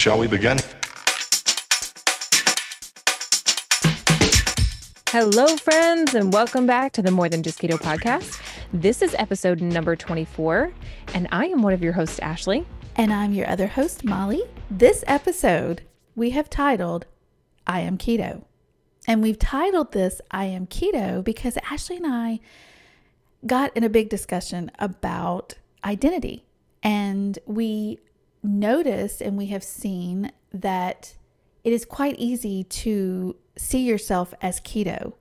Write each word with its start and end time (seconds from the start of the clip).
Shall 0.00 0.18
we 0.18 0.28
begin? 0.28 0.56
Hello, 5.08 5.46
friends, 5.58 6.14
and 6.14 6.32
welcome 6.32 6.64
back 6.64 6.92
to 6.92 7.02
the 7.02 7.10
More 7.10 7.28
Than 7.28 7.42
Just 7.42 7.60
Keto 7.60 7.78
podcast. 7.78 8.40
This 8.72 9.02
is 9.02 9.14
episode 9.18 9.60
number 9.60 9.96
24, 9.96 10.72
and 11.12 11.28
I 11.30 11.48
am 11.48 11.60
one 11.60 11.74
of 11.74 11.82
your 11.82 11.92
hosts, 11.92 12.18
Ashley. 12.20 12.64
And 12.96 13.12
I'm 13.12 13.34
your 13.34 13.46
other 13.46 13.66
host, 13.66 14.02
Molly. 14.02 14.42
This 14.70 15.04
episode 15.06 15.82
we 16.16 16.30
have 16.30 16.48
titled 16.48 17.04
I 17.66 17.80
Am 17.80 17.98
Keto. 17.98 18.44
And 19.06 19.20
we've 19.20 19.38
titled 19.38 19.92
this 19.92 20.22
I 20.30 20.46
Am 20.46 20.66
Keto 20.66 21.22
because 21.22 21.58
Ashley 21.70 21.98
and 21.98 22.06
I 22.06 22.40
got 23.46 23.76
in 23.76 23.84
a 23.84 23.90
big 23.90 24.08
discussion 24.08 24.70
about 24.78 25.56
identity. 25.84 26.46
And 26.82 27.38
we 27.44 27.98
noticed 28.42 29.20
and 29.20 29.36
we 29.36 29.46
have 29.46 29.64
seen 29.64 30.32
that 30.52 31.14
it 31.64 31.72
is 31.72 31.84
quite 31.84 32.16
easy 32.18 32.64
to 32.64 33.36
see 33.56 33.80
yourself 33.80 34.32
as 34.40 34.60
keto, 34.60 35.12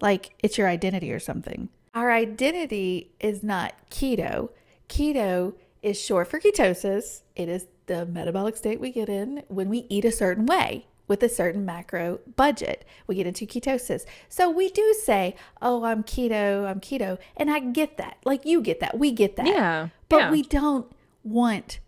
like 0.00 0.34
it's 0.42 0.58
your 0.58 0.68
identity 0.68 1.10
or 1.12 1.18
something. 1.18 1.68
Our 1.94 2.12
identity 2.12 3.12
is 3.20 3.42
not 3.42 3.74
keto. 3.90 4.50
Keto 4.88 5.54
is 5.82 6.00
short 6.00 6.28
for 6.28 6.38
ketosis. 6.38 7.22
It 7.34 7.48
is 7.48 7.66
the 7.86 8.04
metabolic 8.04 8.56
state 8.56 8.80
we 8.80 8.90
get 8.90 9.08
in 9.08 9.42
when 9.48 9.68
we 9.68 9.86
eat 9.88 10.04
a 10.04 10.12
certain 10.12 10.44
way 10.44 10.86
with 11.08 11.22
a 11.22 11.28
certain 11.28 11.64
macro 11.64 12.18
budget. 12.36 12.84
We 13.06 13.14
get 13.14 13.26
into 13.26 13.46
ketosis. 13.46 14.04
So 14.28 14.50
we 14.50 14.68
do 14.68 14.94
say, 15.04 15.36
oh, 15.62 15.84
I'm 15.84 16.02
keto, 16.02 16.66
I'm 16.66 16.80
keto. 16.80 17.18
And 17.36 17.50
I 17.50 17.60
get 17.60 17.96
that. 17.96 18.18
Like 18.24 18.44
you 18.44 18.60
get 18.60 18.80
that. 18.80 18.98
We 18.98 19.12
get 19.12 19.36
that. 19.36 19.46
Yeah. 19.46 19.88
But 20.08 20.16
yeah. 20.18 20.30
we 20.30 20.42
don't 20.42 20.90
want 21.22 21.78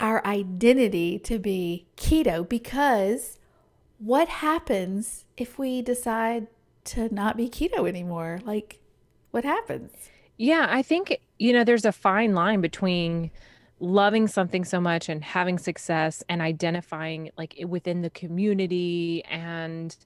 our 0.00 0.24
identity 0.26 1.18
to 1.20 1.38
be 1.38 1.86
keto 1.96 2.48
because 2.48 3.38
what 3.98 4.28
happens 4.28 5.26
if 5.36 5.58
we 5.58 5.82
decide 5.82 6.46
to 6.84 7.14
not 7.14 7.36
be 7.36 7.48
keto 7.48 7.86
anymore? 7.86 8.40
Like, 8.44 8.80
what 9.30 9.44
happens? 9.44 9.92
Yeah, 10.38 10.66
I 10.70 10.82
think, 10.82 11.20
you 11.38 11.52
know, 11.52 11.64
there's 11.64 11.84
a 11.84 11.92
fine 11.92 12.34
line 12.34 12.62
between 12.62 13.30
loving 13.78 14.26
something 14.26 14.64
so 14.64 14.80
much 14.80 15.08
and 15.08 15.22
having 15.22 15.58
success 15.58 16.22
and 16.28 16.40
identifying 16.40 17.30
like 17.36 17.54
within 17.66 18.02
the 18.02 18.10
community 18.10 19.22
and 19.24 19.96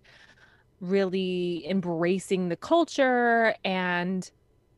really 0.81 1.65
embracing 1.69 2.49
the 2.49 2.57
culture 2.57 3.55
and 3.65 4.31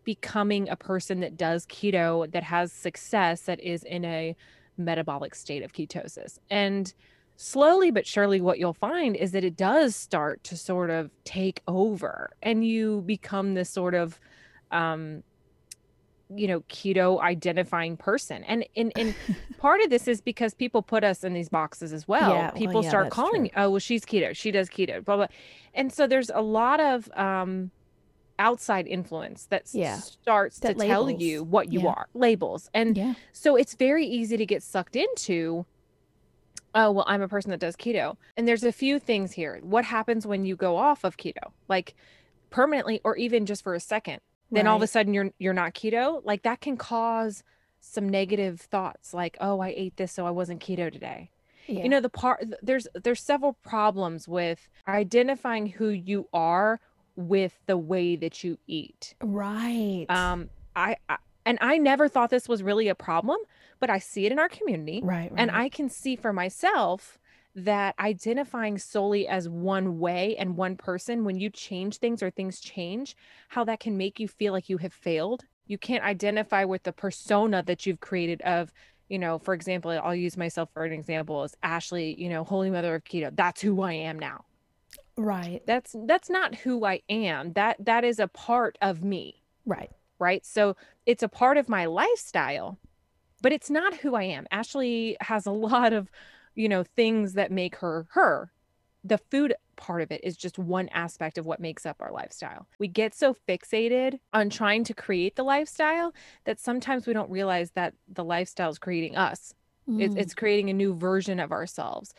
becoming 0.05 0.69
a 0.69 0.77
person 0.77 1.21
that 1.21 1.37
does 1.37 1.67
keto 1.67 2.31
that 2.31 2.43
has 2.43 2.73
success 2.73 3.43
that 3.43 3.61
is 3.61 3.83
in 3.83 4.05
a 4.05 4.37
metabolic 4.77 5.35
state 5.35 5.63
of 5.63 5.73
ketosis. 5.73 6.39
And 6.51 6.93
slowly 7.37 7.91
but 7.91 8.07
surely, 8.07 8.41
what 8.41 8.59
you'll 8.59 8.73
find 8.73 9.17
is 9.17 9.33
that 9.33 9.45
it 9.45 9.57
does 9.57 9.95
start 9.97 10.43
to 10.45 10.57
sort 10.57 10.91
of 10.91 11.11
take 11.25 11.63
over 11.67 12.31
and 12.43 12.67
you 12.67 13.03
become 13.07 13.55
this 13.55 13.71
sort 13.71 13.95
of, 13.95 14.19
um, 14.71 15.23
you 16.35 16.49
know 16.49 16.61
keto 16.63 17.21
identifying 17.21 17.97
person 17.97 18.43
and 18.45 18.65
and, 18.77 18.93
and 18.97 19.15
part 19.59 19.81
of 19.81 19.91
this 19.91 20.09
is 20.09 20.21
because 20.21 20.55
people 20.55 20.83
put 20.83 21.05
us 21.05 21.23
in 21.23 21.33
these 21.33 21.49
boxes 21.49 21.93
as 21.93 22.09
well 22.09 22.31
Yeah, 22.31 22.43
well, 22.47 22.53
people 22.53 22.83
yeah, 22.83 22.89
start 22.89 23.11
calling 23.11 23.43
true. 23.43 23.63
oh 23.63 23.71
well 23.71 23.79
she's 23.79 24.05
keto 24.05 24.35
she 24.35 24.51
does 24.51 24.69
keto 24.69 25.05
blah 25.05 25.15
blah 25.17 25.27
and 25.73 25.93
so 25.93 26.09
there's 26.09 26.29
a 26.31 26.41
lot 26.43 26.81
of 26.81 27.09
um 27.17 27.71
outside 28.39 28.87
influence 28.87 29.47
that 29.47 29.65
Yeah, 29.73 29.97
starts 29.99 30.59
that 30.61 30.79
to 30.79 30.87
tell 30.87 31.11
you 31.11 31.43
what 31.45 31.73
you 31.73 31.81
Yeah. 31.81 31.89
are 31.91 32.07
labels. 32.15 32.71
And 32.75 32.97
Yeah. 32.97 33.15
so 33.33 33.57
it's 33.57 33.75
very 33.75 34.07
easy 34.07 34.37
to 34.37 34.47
get 34.47 34.63
sucked 34.63 34.97
into 34.97 35.67
oh 36.75 36.91
well 36.91 37.05
i'm 37.09 37.23
a 37.23 37.29
person 37.29 37.51
that 37.51 37.61
does 37.61 37.77
keto. 37.77 38.17
And 38.37 38.47
there's 38.47 38.65
a 38.65 38.73
few 38.73 38.99
things 38.99 39.33
here. 39.33 39.59
What 39.63 39.85
happens 39.85 40.27
when 40.27 40.45
you 40.45 40.57
go 40.57 40.77
off 40.77 41.05
of 41.05 41.17
keto? 41.17 41.53
Like 41.69 41.95
permanently 42.51 43.01
or 43.05 43.17
even 43.17 43.47
just 43.47 43.63
for 43.65 43.75
a 43.75 43.81
second 43.81 44.21
then 44.53 44.69
all 44.69 44.77
of 44.77 44.83
a 44.83 44.87
sudden 44.87 45.13
you're 45.13 45.31
you're 45.39 45.53
not 45.53 45.75
keto? 45.75 46.21
Like 46.25 46.43
that 46.43 46.61
can 46.61 46.77
cause 46.77 47.43
some 47.81 48.09
negative 48.09 48.61
thoughts 48.61 49.13
like 49.15 49.37
oh 49.41 49.61
i 49.61 49.69
ate 49.77 49.97
this 49.97 50.13
so 50.13 50.27
i 50.27 50.31
wasn't 50.31 50.61
keto 50.61 50.93
today. 50.93 51.31
Yeah. 51.67 51.83
you 51.83 51.89
know 51.89 52.01
the 52.01 52.09
part 52.09 52.45
there's 52.63 52.87
there's 52.95 53.21
several 53.21 53.55
problems 53.65 54.29
with 54.29 54.69
identifying 54.87 55.67
who 55.67 55.89
you 55.89 56.29
are 56.33 56.79
with 57.17 57.59
the 57.67 57.77
way 57.77 58.17
that 58.17 58.45
you 58.45 58.59
eat 58.67 59.15
right. 59.23 60.07
um 60.09 60.49
I, 60.75 60.97
I 61.09 61.17
and 61.45 61.59
i 61.61 61.79
never 61.79 62.09
thought 62.09 62.31
this 62.31 62.49
was 62.49 62.63
really 62.63 62.89
a 62.89 62.95
problem 62.95 63.39
but 63.81 63.91
i 63.91 63.99
see 63.99 64.27
it 64.27 64.33
in 64.33 64.39
our 64.39 64.49
community 64.49 65.01
right, 65.03 65.31
right. 65.31 65.41
and 65.41 65.51
I 65.51 65.69
can 65.69 65.89
see 65.89 66.17
for 66.17 66.33
myself 66.33 67.19
that 67.57 67.95
identifying 67.99 68.77
solely 68.79 69.27
as 69.27 69.49
one 69.49 69.99
way 69.99 70.37
and 70.37 70.57
one 70.57 70.77
person, 70.77 71.25
when 71.25 71.41
you 71.41 71.49
change 71.49 71.97
things 71.97 72.23
or 72.23 72.31
things 72.31 72.61
change, 72.61 73.17
how 73.49 73.65
that 73.65 73.81
can 73.81 73.97
make 73.97 74.21
you 74.21 74.29
feel 74.29 74.53
like 74.53 74.69
you 74.69 74.77
have 74.77 74.93
failed. 74.93 75.43
You 75.67 75.79
can't 75.79 76.05
identify 76.05 76.65
with 76.65 76.83
the 76.83 76.93
persona 76.93 77.63
that 77.63 77.87
you've 77.87 78.01
created 78.01 78.43
of, 78.43 78.71
you 79.09 79.19
know, 79.19 79.39
for 79.39 79.55
example, 79.55 79.91
I'll 79.91 80.15
use 80.15 80.37
myself 80.37 80.69
for 80.75 80.85
an 80.85 80.93
example 80.93 81.43
as 81.43 81.57
Ashley, 81.63 82.15
you 82.21 82.29
know, 82.29 82.45
Holy 82.45 82.69
Mother 82.69 82.95
of 82.95 83.05
Keto. 83.05 83.35
That's 83.35 83.63
who 83.63 83.81
I 83.81 83.95
am 83.95 84.19
now. 84.19 84.45
Right, 85.17 85.63
That's 85.67 85.95
that's 86.07 86.31
not 86.31 86.55
who 86.55 86.85
I 86.85 87.03
am. 87.09 87.53
That 87.55 87.85
that 87.85 88.05
is 88.05 88.19
a 88.19 88.29
part 88.29 88.79
of 88.81 89.03
me 89.03 89.43
right. 89.65 89.91
right? 90.19 90.45
So 90.45 90.77
it's 91.07 91.23
a 91.23 91.29
part 91.29 91.57
of 91.57 91.69
my 91.69 91.87
lifestyle, 91.87 92.79
but 93.43 93.53
it's 93.53 93.71
not 93.71 93.95
who 93.99 94.15
I 94.15 94.25
am. 94.25 94.47
Ashley 94.51 95.17
has 95.21 95.47
a 95.47 95.51
lot 95.71 95.93
of, 95.93 96.11
you 96.55 96.69
know, 96.69 96.85
things 96.85 97.35
that 97.35 97.51
make 97.51 97.77
her 97.77 98.07
her. 98.11 98.51
The 99.05 99.19
food 99.19 99.55
part 99.77 100.03
of 100.03 100.11
it 100.11 100.21
is 100.25 100.37
just 100.37 100.59
one 100.59 100.89
aspect 100.89 101.39
of 101.39 101.47
what 101.47 101.61
makes 101.61 101.87
up 101.87 101.97
our 102.01 102.11
lifestyle. 102.11 102.67
We 102.79 102.89
get 102.89 103.15
so 103.15 103.37
fixated 103.49 104.19
on 104.33 104.51
trying 104.51 104.83
to 104.85 104.95
create 104.95 105.37
the 105.37 105.45
lifestyle 105.45 106.13
that 106.45 106.59
sometimes 106.59 107.07
we 107.07 107.13
don't 107.13 107.31
realize 107.31 107.71
that 107.73 107.95
the 108.09 108.25
lifestyle 108.25 108.71
is 108.71 108.79
creating 108.79 109.17
us. 109.17 109.55
It's, 109.89 110.15
Mm. 110.17 110.19
it's 110.19 110.35
creating 110.35 110.69
a 110.71 110.73
new 110.73 110.95
version 110.97 111.39
of 111.39 111.53
ourselves. 111.53 112.13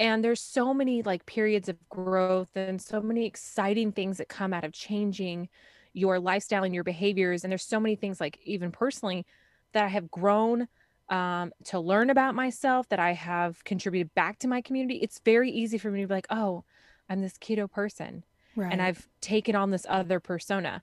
And 0.00 0.24
there's 0.24 0.40
so 0.40 0.74
many 0.74 1.02
like 1.02 1.26
periods 1.26 1.68
of 1.68 1.76
growth 1.88 2.50
and 2.54 2.80
so 2.80 3.00
many 3.00 3.26
exciting 3.26 3.92
things 3.92 4.18
that 4.18 4.28
come 4.28 4.52
out 4.52 4.64
of 4.64 4.72
changing 4.72 5.48
your 5.92 6.18
lifestyle 6.18 6.64
and 6.64 6.74
your 6.74 6.84
behaviors. 6.84 7.44
And 7.44 7.50
there's 7.50 7.64
so 7.64 7.78
many 7.78 7.96
things 7.96 8.20
like 8.20 8.38
even 8.44 8.72
personally 8.72 9.26
that 9.72 9.84
I 9.84 9.88
have 9.88 10.10
grown 10.10 10.68
um, 11.08 11.52
to 11.64 11.78
learn 11.78 12.10
about 12.10 12.34
myself, 12.34 12.88
that 12.88 12.98
I 12.98 13.12
have 13.12 13.62
contributed 13.64 14.14
back 14.14 14.38
to 14.40 14.48
my 14.48 14.60
community. 14.60 14.96
It's 14.96 15.20
very 15.24 15.50
easy 15.50 15.78
for 15.78 15.90
me 15.90 16.00
to 16.00 16.06
be 16.06 16.14
like, 16.14 16.26
oh, 16.30 16.64
I'm 17.08 17.20
this 17.20 17.36
keto 17.38 17.70
person 17.70 18.24
right. 18.56 18.72
and 18.72 18.80
I've 18.80 19.08
taken 19.20 19.54
on 19.54 19.70
this 19.70 19.86
other 19.88 20.20
persona. 20.20 20.82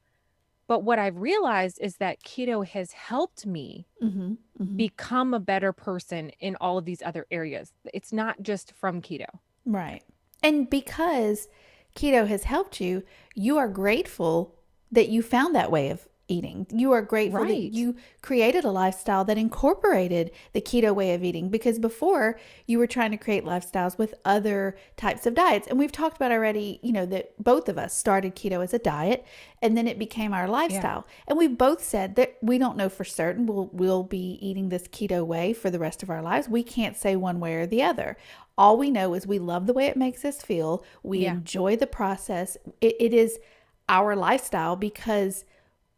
But 0.69 0.84
what 0.84 1.00
I've 1.00 1.18
realized 1.18 1.80
is 1.81 1.96
that 1.96 2.24
keto 2.24 2.63
has 2.66 2.91
helped 2.91 3.46
me 3.46 3.88
hmm 4.00 4.09
hmm 4.09 4.75
become 4.75 5.34
a 5.34 5.40
better 5.40 5.72
person 5.72 6.31
in 6.41 6.57
all 6.57 6.78
of 6.78 6.84
these 6.84 7.02
other 7.02 7.25
areas. 7.31 7.72
It's 7.94 8.12
not 8.12 8.41
just 8.41 8.74
from 8.74 9.02
keto. 9.02 9.25
Right. 9.66 10.03
And 10.44 10.69
because 10.69 11.47
keto 11.96 12.28
has 12.28 12.44
helped 12.44 12.81
you, 12.81 13.03
you 13.35 13.57
are 13.57 13.69
grateful 13.69 14.56
that 14.91 15.07
you 15.07 15.22
found 15.22 15.56
that 15.56 15.72
way 15.72 15.90
of 15.90 16.09
eating. 16.30 16.66
You 16.72 16.92
are 16.94 17.02
grateful 17.02 17.42
Right. 17.42 17.50
that 17.50 17.74
you 17.78 17.96
created 18.22 18.64
a 18.64 18.72
lifestyle 18.72 19.26
that 19.26 19.38
incorporated 19.38 20.32
the 20.54 20.62
keto 20.62 20.94
way 20.96 21.14
of 21.14 21.24
eating 21.24 21.50
because 21.50 21.80
before 21.80 22.40
you 22.68 22.78
were 22.80 22.88
trying 22.88 23.12
to 23.12 23.18
create 23.18 23.44
lifestyles 23.44 23.98
with 23.98 24.14
other 24.24 24.78
types 24.96 25.26
of 25.26 25.34
diets. 25.36 25.68
And 25.68 25.78
we've 25.78 25.92
talked 25.92 26.16
about 26.18 26.32
already, 26.32 26.80
you 26.82 26.92
know, 26.92 27.06
that 27.08 27.34
both 27.44 27.68
of 27.68 27.78
us 27.78 27.96
started 27.98 28.36
keto 28.36 28.64
as 28.64 28.74
a 28.74 28.80
diet 28.80 29.26
and 29.62 29.76
then 29.78 29.88
it 29.88 30.00
became 30.00 30.34
our 30.34 30.48
lifestyle. 30.48 31.06
And 31.28 31.38
we 31.38 31.48
both 31.48 31.84
said 31.84 32.16
that 32.16 32.38
we 32.42 32.58
don't 32.58 32.78
know 32.78 32.90
for 32.90 33.04
certain 33.04 33.46
we'll 33.46 33.70
we'll 33.74 34.04
be 34.04 34.38
eating 34.42 34.70
this 34.70 34.88
keto 34.88 35.26
way 35.26 35.54
for 35.54 35.70
the 35.70 35.80
rest 35.80 36.04
of 36.04 36.10
our 36.10 36.22
lives. 36.22 36.48
We 36.48 36.64
can't 36.64 36.96
say 36.96 37.16
one 37.16 37.40
way 37.40 37.56
or 37.56 37.66
the 37.66 37.84
other. 37.84 38.18
All 38.58 38.78
we 38.78 38.92
know 38.92 39.14
is 39.14 39.25
we 39.25 39.40
love 39.40 39.68
the 39.68 39.74
way 39.74 39.86
it 39.86 39.96
makes 39.98 40.24
us 40.25 40.42
feel. 40.42 40.84
We 41.02 41.20
Yeah. 41.20 41.34
enjoy 41.34 41.75
the 41.78 41.88
process. 41.88 42.58
It, 42.82 42.96
it 43.00 43.14
is 43.14 43.40
our 43.88 44.16
lifestyle 44.16 44.75
because 44.75 45.46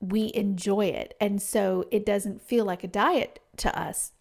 we 0.02 0.32
enjoy 0.34 0.88
it. 0.88 1.16
And 1.22 1.42
so 1.42 1.86
it 1.92 2.06
doesn't 2.06 2.42
feel 2.42 2.66
like 2.66 2.84
a 2.84 2.88
diet 2.88 3.40
to 3.58 3.80
us. 3.80 4.12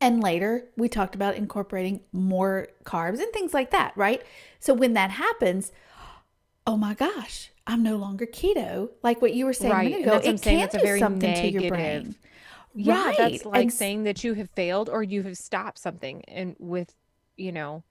And 0.00 0.20
later, 0.20 0.64
we 0.76 0.88
talked 0.88 1.14
about 1.14 1.36
incorporating 1.36 2.00
more 2.12 2.68
carbs 2.84 3.20
and 3.20 3.32
things 3.32 3.54
like 3.54 3.70
that, 3.70 3.92
right? 3.96 4.20
So 4.58 4.74
when 4.74 4.94
that 4.94 5.12
happens, 5.12 5.70
oh 6.66 6.76
my 6.76 6.94
gosh, 6.94 7.52
I'm 7.68 7.84
no 7.84 7.96
longer 7.96 8.26
keto. 8.26 8.90
Like 9.04 9.22
what 9.22 9.32
you 9.32 9.46
were 9.46 9.52
saying 9.52 9.72
a 9.72 9.76
minute 9.76 10.00
ago, 10.02 10.10
that's 10.18 10.26
it 10.26 10.42
can 10.42 10.68
a 10.68 10.72
do 10.72 10.78
very 10.80 10.98
something 10.98 11.32
to 11.32 11.48
your 11.48 11.62
negative- 11.62 11.68
brain. 11.70 12.14
Yeah, 12.74 13.04
right. 13.04 13.18
that's 13.18 13.44
like 13.44 13.62
and, 13.62 13.72
saying 13.72 14.04
that 14.04 14.24
you 14.24 14.32
have 14.34 14.48
failed 14.50 14.88
or 14.88 15.02
you 15.02 15.22
have 15.24 15.36
stopped 15.36 15.78
something 15.78 16.24
and 16.26 16.56
with, 16.58 16.94
you 17.36 17.52
know, 17.52 17.84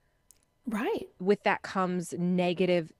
right. 0.65 1.07
with 1.19 1.43
that 1.43 1.61
comes 1.61 2.13
negative 2.17 2.91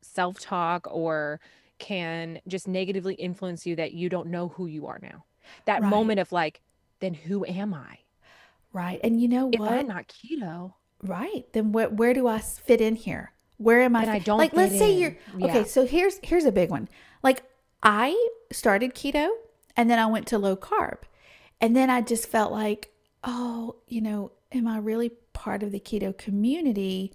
self-talk 0.00 0.86
or 0.88 1.40
can 1.78 2.40
just 2.46 2.68
negatively 2.68 3.14
influence 3.14 3.66
you 3.66 3.76
that 3.76 3.92
you 3.92 4.08
don't 4.08 4.28
know 4.28 4.48
who 4.48 4.66
you 4.66 4.86
are 4.86 4.98
now. 5.02 5.24
That 5.66 5.82
Right. 5.82 5.90
moment 5.90 6.20
of 6.20 6.32
like, 6.32 6.60
then 7.00 7.14
who 7.14 7.44
am 7.44 7.74
I? 7.74 7.98
Right. 8.72 9.00
And 9.04 9.20
you 9.20 9.28
know 9.28 9.46
If 9.52 9.60
what? 9.60 9.70
I'm 9.70 9.86
not 9.86 10.08
keto, 10.08 10.74
right. 11.02 11.44
Then 11.52 11.72
where 11.72 11.88
where 11.88 12.14
do 12.14 12.26
I 12.26 12.38
fit 12.38 12.80
in 12.80 12.96
here? 12.96 13.32
Where 13.56 13.82
am 13.82 13.94
I? 13.96 14.02
And 14.02 14.10
I 14.10 14.18
don't 14.18 14.38
like. 14.38 14.52
Let's 14.52 14.72
fit 14.72 14.78
say 14.78 14.98
you're 14.98 15.16
Yeah. 15.36 15.46
okay. 15.46 15.64
So 15.64 15.86
here's 15.86 16.18
here's 16.22 16.44
a 16.44 16.52
big 16.52 16.70
one. 16.70 16.88
Like 17.22 17.44
I 17.82 18.16
started 18.50 18.94
keto, 18.94 19.28
and 19.76 19.88
then 19.90 19.98
I 19.98 20.06
went 20.06 20.26
to 20.28 20.38
low 20.38 20.56
carb, 20.56 20.98
and 21.60 21.76
then 21.76 21.88
I 21.90 22.00
just 22.00 22.26
felt 22.28 22.50
like, 22.52 22.90
oh, 23.22 23.76
you 23.86 24.00
know, 24.00 24.32
am 24.52 24.66
I 24.66 24.78
really 24.78 25.10
part 25.32 25.62
of 25.62 25.70
the 25.72 25.80
keto 25.80 26.16
community? 26.16 27.12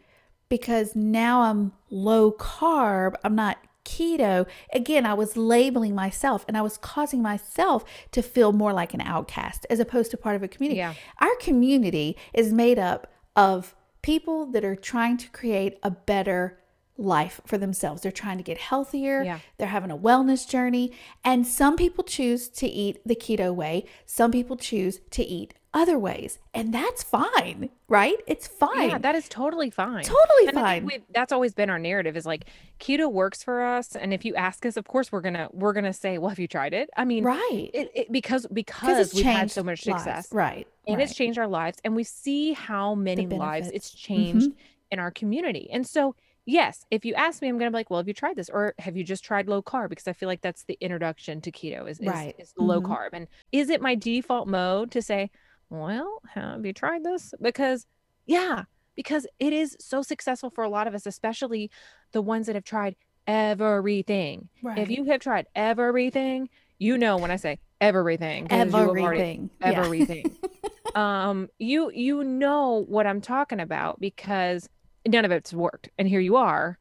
Because 0.48 0.96
now 0.96 1.42
I'm 1.42 1.74
low 1.90 2.32
carb. 2.32 3.16
I'm 3.24 3.36
not 3.36 3.58
keto. 3.90 4.48
Again, 4.74 5.06
I 5.06 5.14
was 5.14 5.36
labeling 5.36 5.96
myself 5.96 6.46
and 6.48 6.58
I 6.58 6.62
was 6.62 6.78
causing 6.78 7.22
myself 7.22 7.84
to 8.12 8.22
feel 8.22 8.52
more 8.52 8.74
like 8.74 8.94
an 8.94 9.02
outcast 9.02 9.66
as 9.70 9.80
opposed 9.80 10.12
to 10.12 10.18
part 10.18 10.36
of 10.36 10.44
a 10.44 10.48
community. 10.48 10.78
Yeah. 10.78 10.94
Our 11.20 11.36
community 11.38 12.16
is 12.34 12.54
made 12.54 12.78
up 12.78 13.12
of 13.36 13.76
people 14.02 14.46
that 14.48 14.64
are 14.64 14.76
trying 14.76 15.18
to 15.18 15.30
create 15.30 15.78
a 15.84 15.92
better 15.92 16.60
life 17.00 17.42
for 17.46 17.58
themselves. 17.58 18.02
They're 18.02 18.12
trying 18.12 18.38
to 18.38 18.44
get 18.44 18.58
healthier. 18.58 19.24
Yeah. 19.24 19.40
They're 19.58 19.68
having 19.68 19.92
a 19.92 19.98
wellness 19.98 20.48
journey. 20.48 20.92
And 21.24 21.48
some 21.48 21.76
people 21.76 22.04
choose 22.04 22.50
to 22.50 22.68
eat 22.68 23.00
the 23.06 23.16
keto 23.16 23.54
way, 23.54 23.86
some 24.06 24.32
people 24.32 24.58
choose 24.58 25.00
to 25.12 25.24
eat 25.24 25.54
other 25.74 26.00
ways. 26.00 26.40
And 26.54 26.74
that's 26.74 27.04
fine, 27.04 27.70
right? 27.88 28.18
It's 28.26 28.48
fine. 28.48 28.90
Yeah, 28.90 28.98
that 28.98 29.14
is 29.16 29.30
totally 29.30 29.70
fine. 29.70 30.04
Totally 30.04 30.48
And 30.48 30.54
fine. 30.56 30.90
that's 31.14 31.32
always 31.32 31.54
been 31.54 31.70
our 31.70 31.78
narrative 31.78 32.18
is 32.18 32.26
like 32.26 32.46
keto 32.80 33.12
works 33.12 33.44
for 33.44 33.62
us, 33.62 33.96
and 33.96 34.14
if 34.14 34.26
you 34.26 34.34
ask 34.36 34.66
us, 34.66 34.78
of 34.78 34.88
course 34.88 35.12
we're 35.12 35.22
gonna 35.22 35.48
we're 35.52 35.74
gonna 35.74 35.94
say, 35.94 36.18
well, 36.18 36.30
have 36.30 36.40
you 36.40 36.48
tried 36.48 36.74
it? 36.74 36.90
I 36.98 37.06
mean, 37.06 37.24
right. 37.24 37.70
it, 37.74 37.92
it 37.94 38.12
because 38.12 38.48
Because 38.52 39.14
we've 39.14 39.24
had 39.26 39.52
so 39.52 39.62
much 39.62 39.86
lives. 39.86 40.04
success, 40.04 40.30
Right. 40.32 40.68
and 40.88 40.98
right. 40.98 41.04
it's 41.04 41.14
changed 41.16 41.38
our 41.38 41.48
lives, 41.48 41.78
and 41.84 41.96
we 41.96 42.04
see 42.04 42.54
how 42.54 42.96
many 42.96 43.28
lives 43.28 43.70
it's 43.72 43.90
mm-hmm. 43.92 44.14
changed 44.14 44.52
in 44.92 45.00
our 45.00 45.12
community, 45.12 45.70
and 45.72 45.86
so. 45.86 46.16
Yes, 46.46 46.84
if 46.90 47.06
you 47.06 47.14
ask 47.14 47.42
me, 47.42 47.48
I'm 47.48 47.58
gonna 47.58 47.70
be 47.72 47.76
like, 47.76 47.90
well, 47.90 48.00
have 48.00 48.08
you 48.08 48.14
tried 48.14 48.36
this, 48.36 48.50
or 48.50 48.74
have 48.80 48.98
you 48.98 49.04
just 49.04 49.24
tried 49.24 49.48
low 49.48 49.62
carb? 49.62 49.90
Because 49.90 50.08
I 50.08 50.14
feel 50.14 50.28
like 50.28 50.42
that's 50.42 50.64
the 50.64 50.78
introduction 50.82 51.42
to 51.42 51.52
keto 51.52 51.88
is 51.90 52.00
is, 52.00 52.08
Right. 52.08 52.36
is 52.40 52.54
the 52.54 52.64
low 52.64 52.82
carb. 52.82 53.10
And 53.14 53.28
is 53.52 53.70
it 53.70 53.82
my 53.82 53.94
default 53.96 54.48
mode 54.48 54.92
to 54.92 55.02
say, 55.02 55.30
well, 55.70 56.22
have 56.34 56.66
you 56.66 56.74
tried 56.74 57.04
this? 57.04 57.34
Because 57.42 57.86
yeah, 58.26 58.64
because 58.96 59.28
it 59.40 59.54
is 59.54 59.78
so 59.80 60.02
successful 60.02 60.50
for 60.50 60.64
a 60.64 60.70
lot 60.70 60.88
of 60.88 60.96
us, 60.96 61.06
especially 61.06 61.70
the 62.14 62.22
ones 62.22 62.48
that 62.48 62.56
have 62.56 62.64
tried 62.64 62.96
everything. 63.28 64.50
right. 64.64 64.78
If 64.80 64.90
you 64.90 65.04
have 65.06 65.22
tried 65.22 65.46
everything, 65.56 66.50
you 66.80 66.98
know 66.98 67.18
when 67.18 67.32
I 67.32 67.36
say 67.36 67.60
everything, 67.82 68.48
already- 68.52 68.74
everything. 68.74 69.50
Yeah. 69.62 69.84
everything. 69.84 70.36
um, 70.96 71.50
you 71.60 71.92
you 71.94 72.24
know 72.24 72.86
what 72.88 73.06
I'm 73.06 73.22
talking 73.22 73.60
about 73.60 74.00
because 74.00 74.68
none 75.10 75.26
of 75.26 75.32
it's 75.32 75.54
worked, 75.54 75.90
and 75.98 76.08
here 76.08 76.20
you 76.20 76.36
are 76.36 76.78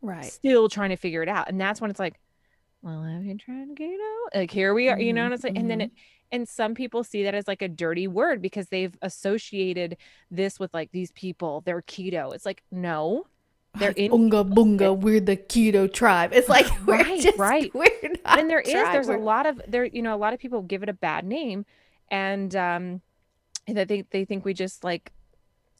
right. 0.00 0.24
still 0.24 0.68
trying 0.68 0.90
to 0.90 0.96
figure 0.96 1.22
it 1.22 1.28
out, 1.28 1.48
and 1.48 1.60
that's 1.60 1.80
when 1.80 1.90
it's 1.90 2.00
like, 2.00 2.18
well, 2.82 3.02
have 3.02 3.24
you 3.24 3.36
tried 3.36 3.68
keto? 3.76 3.98
Like 4.34 4.50
here 4.50 4.74
we 4.74 4.88
are, 4.88 4.98
you 4.98 5.12
know, 5.12 5.22
Mhm, 5.22 5.24
and 5.26 5.34
it's 5.34 5.44
like, 5.44 5.56
and 5.56 5.70
then 5.70 5.78
mhm. 5.80 5.84
it. 5.84 5.90
And 6.32 6.48
some 6.48 6.74
people 6.74 7.04
see 7.04 7.24
that 7.24 7.34
as 7.34 7.46
like 7.46 7.60
a 7.60 7.68
dirty 7.68 8.08
word 8.08 8.40
because 8.40 8.68
they've 8.68 8.96
associated 9.02 9.98
this 10.30 10.58
with 10.58 10.72
like 10.72 10.90
these 10.90 11.10
people, 11.12 11.60
they're 11.66 11.82
keto. 11.82 12.34
It's 12.34 12.46
like, 12.46 12.62
no, 12.72 13.26
they're 13.78 13.90
in 13.92 14.10
Unga 14.10 14.42
bunga, 14.44 14.98
we're 14.98 15.20
the 15.20 15.36
keto 15.36 15.92
tribe. 15.92 16.32
It's 16.32 16.48
like 16.48 16.66
we're 16.86 16.96
Right, 16.96 17.20
just 17.20 17.38
right. 17.38 17.70
we're 17.74 17.88
not 18.24 18.38
and 18.38 18.48
there 18.50 18.60
is 18.60 18.70
tribe, 18.72 18.92
there's 18.94 19.08
a 19.08 19.12
we're- 19.12 19.22
lot 19.24 19.46
of 19.46 19.60
there 19.68 19.84
you 19.84 20.00
know 20.02 20.14
a 20.14 20.16
lot 20.16 20.32
of 20.34 20.40
people 20.40 20.62
give 20.62 20.82
it 20.82 20.88
a 20.88 20.92
bad 20.94 21.24
name 21.26 21.64
and 22.10 22.54
um 22.56 23.00
and 23.68 23.76
they 23.76 23.84
think 23.84 24.10
they 24.10 24.24
think 24.24 24.44
we 24.44 24.54
just 24.54 24.82
like 24.84 25.12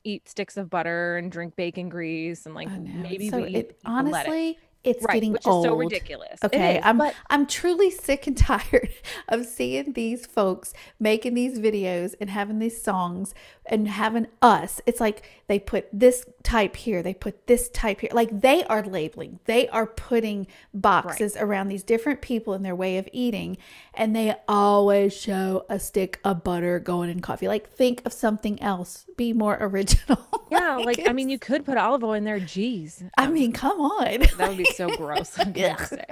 eat 0.04 0.28
sticks 0.28 0.56
of 0.56 0.70
butter 0.70 1.16
and 1.16 1.30
drink 1.30 1.56
bacon 1.56 1.88
grease 1.88 2.46
and 2.46 2.54
like 2.54 2.68
I 2.68 2.78
know. 2.78 3.02
maybe 3.02 3.28
so 3.30 3.38
we 3.38 3.48
eat 3.48 3.56
it, 3.56 3.78
people 3.82 4.10
let 4.10 4.26
honestly 4.26 4.58
it's 4.84 5.04
right 5.04 5.14
getting 5.14 5.32
which 5.32 5.46
old. 5.46 5.64
is 5.64 5.70
so 5.70 5.76
ridiculous 5.76 6.38
Okay, 6.44 6.78
is, 6.78 6.82
I'm 6.84 6.98
but 6.98 7.14
I'm 7.30 7.46
truly 7.46 7.90
sick 7.90 8.26
and 8.26 8.36
tired 8.36 8.90
of 9.28 9.44
seeing 9.46 9.92
these 9.92 10.26
folks 10.26 10.72
making 10.98 11.34
these 11.34 11.58
videos 11.58 12.14
and 12.20 12.30
having 12.30 12.58
these 12.58 12.80
songs 12.82 13.34
and 13.66 13.86
having 13.86 14.26
us. 14.40 14.80
It's 14.86 15.00
like 15.00 15.22
they 15.46 15.58
put 15.58 15.86
this 15.92 16.26
type 16.42 16.74
here, 16.76 17.02
they 17.02 17.14
put 17.14 17.46
this 17.46 17.68
type 17.68 18.00
here. 18.00 18.10
Like 18.12 18.40
they 18.40 18.64
are 18.64 18.82
labeling, 18.82 19.38
they 19.44 19.68
are 19.68 19.86
putting 19.86 20.46
boxes 20.74 21.36
around 21.36 21.68
these 21.68 21.82
different 21.84 22.20
people 22.20 22.54
in 22.54 22.62
their 22.62 22.74
way 22.74 22.98
of 22.98 23.08
eating, 23.12 23.56
and 23.94 24.16
they 24.16 24.34
always 24.48 25.14
show 25.16 25.64
a 25.68 25.78
stick 25.78 26.18
of 26.24 26.42
butter 26.42 26.78
going 26.80 27.08
in 27.10 27.20
coffee. 27.20 27.46
Like 27.46 27.70
think 27.70 28.02
of 28.04 28.12
something 28.12 28.60
else. 28.60 29.06
Be 29.16 29.32
more 29.32 29.56
original. 29.60 30.18
yeah 30.50 30.76
like 30.76 31.00
i 31.08 31.12
mean 31.12 31.28
you 31.30 31.38
could 31.38 31.64
put 31.64 31.78
olive 31.78 32.02
oil 32.04 32.12
in 32.12 32.24
there 32.24 32.38
geez 32.40 33.02
I 33.16 33.28
mean, 33.28 33.52
come 33.52 33.80
on. 33.80 34.18
that 34.36 34.48
would 34.48 34.56
be 34.58 34.64
so 34.74 34.94
gross 34.96 35.38
I'm 35.38 35.52
gonna 35.52 35.76
Ugh. 35.78 35.86
say. 35.86 36.04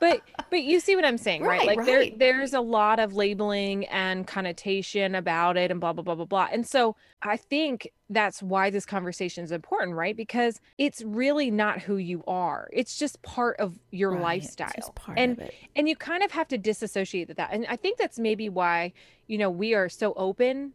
but 0.00 0.20
but 0.50 0.62
you 0.62 0.78
see 0.80 0.94
what 0.96 1.04
i'm 1.04 1.16
saying 1.18 1.42
right, 1.42 1.66
Right, 1.66 1.76
like 1.78 1.86
there 1.86 2.06
there's 2.16 2.52
a 2.52 2.60
lot 2.60 2.98
of 2.98 3.14
labeling 3.14 3.86
and 3.86 4.26
connotation 4.26 5.14
about 5.14 5.56
it 5.56 5.70
and 5.70 5.80
blah 5.80 5.92
blah 5.92 6.02
blah 6.02 6.14
blah 6.14 6.24
blah 6.24 6.48
and 6.52 6.66
so 6.66 6.96
i 7.22 7.36
think 7.36 7.88
that's 8.10 8.42
why 8.42 8.68
this 8.70 8.84
conversation 8.86 9.42
is 9.44 9.52
important 9.52 9.94
right 9.96 10.16
because 10.16 10.60
it's 10.78 11.02
really 11.02 11.50
not 11.50 11.80
who 11.80 11.96
you 11.96 12.22
are 12.26 12.68
it's 12.72 12.98
just 12.98 13.20
part 13.22 13.58
of 13.58 13.78
your 13.90 14.12
Right, 14.12 14.22
lifestyle 14.22 14.92
part 14.94 15.18
and 15.18 15.32
of 15.32 15.38
it. 15.40 15.54
and 15.74 15.88
you 15.88 15.96
kind 15.96 16.22
of 16.22 16.30
have 16.32 16.48
to 16.48 16.58
disassociate 16.58 17.28
with 17.28 17.36
that 17.38 17.50
and 17.52 17.66
i 17.68 17.76
think 17.76 17.96
that's 17.98 18.18
maybe 18.18 18.48
why 18.48 18.92
you 19.28 19.38
know 19.38 19.50
we 19.50 19.74
are 19.74 19.88
so 19.88 20.12
open 20.14 20.72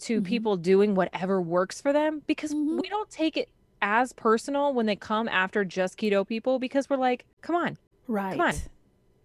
to 0.00 0.20
Mhm. 0.20 0.24
people 0.24 0.56
doing 0.56 0.94
whatever 0.96 1.40
works 1.40 1.80
for 1.80 1.92
them 1.92 2.22
because 2.26 2.52
Mhm. 2.52 2.82
we 2.82 2.88
don't 2.88 3.08
take 3.10 3.36
it 3.36 3.48
as 3.84 4.14
personal 4.14 4.72
when 4.72 4.86
they 4.86 4.96
come 4.96 5.28
after 5.28 5.62
just 5.62 5.98
keto 5.98 6.26
people 6.26 6.58
because 6.58 6.88
we're 6.88 6.96
like 6.96 7.26
come 7.42 7.54
on 7.54 7.76
Right. 8.08 8.32
Come 8.32 8.40
on. 8.48 8.54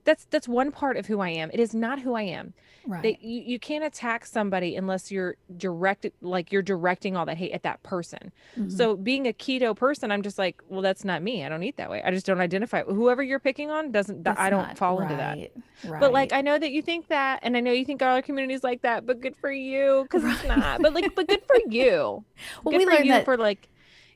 that's 0.06 0.26
that's 0.30 0.48
one 0.48 0.72
part 0.72 0.98
of 0.98 1.06
who 1.06 1.20
i 1.22 1.30
am 1.30 1.50
it 1.54 1.60
is 1.62 1.74
not 1.74 2.00
who 2.02 2.14
i 2.14 2.24
am 2.24 2.54
Right. 2.88 3.04
that 3.04 3.22
you, 3.22 3.42
you 3.42 3.60
can't 3.60 3.84
attack 3.84 4.26
somebody 4.26 4.76
unless 4.76 5.12
you're 5.12 5.36
directed 5.58 6.14
like 6.22 6.52
you're 6.52 6.62
directing 6.62 7.16
all 7.18 7.26
that 7.26 7.38
hate 7.38 7.52
at 7.52 7.64
that 7.64 7.84
person 7.84 8.32
Mhm. 8.58 8.72
so 8.72 8.96
being 8.96 9.28
a 9.28 9.34
keto 9.34 9.76
person 9.76 10.12
i'm 10.12 10.22
just 10.24 10.38
like 10.38 10.62
well 10.70 10.82
that's 10.82 11.04
not 11.06 11.22
me 11.22 11.44
i 11.46 11.50
don't 11.50 11.62
eat 11.64 11.76
that 11.78 11.90
way 11.90 12.02
i 12.04 12.10
just 12.12 12.26
don't 12.26 12.40
identify 12.42 12.82
whoever 12.84 13.22
you're 13.22 13.38
picking 13.40 13.70
on 13.70 13.92
doesn't 13.92 14.24
That's 14.24 14.40
i 14.40 14.50
don't 14.50 14.78
fall 14.78 15.00
into 15.02 15.16
that 15.16 15.38
right, 15.86 16.00
but 16.00 16.12
like. 16.14 16.34
I 16.34 16.42
know 16.42 16.58
that 16.58 16.72
you 16.72 16.82
think 16.82 17.08
that, 17.08 17.40
and 17.44 17.56
I 17.56 17.60
know 17.62 17.72
you 17.72 17.86
think 17.86 18.02
our 18.02 18.22
community's 18.22 18.64
like 18.64 18.82
that, 18.82 19.06
but 19.06 19.20
good 19.22 19.36
for 19.38 19.52
you 19.52 20.04
because 20.04 20.24
it's 20.26 20.44
not. 20.46 20.82
But 20.82 20.94
like, 20.94 21.14
but 21.16 21.28
good 21.28 21.42
for 21.48 21.56
you. 21.70 22.24
well, 22.64 22.72
good 22.72 22.78
we 22.80 22.86
for 22.86 22.92
learned 22.92 23.06
you 23.06 23.12
that 23.14 23.26
for 23.26 23.38
like, 23.38 23.68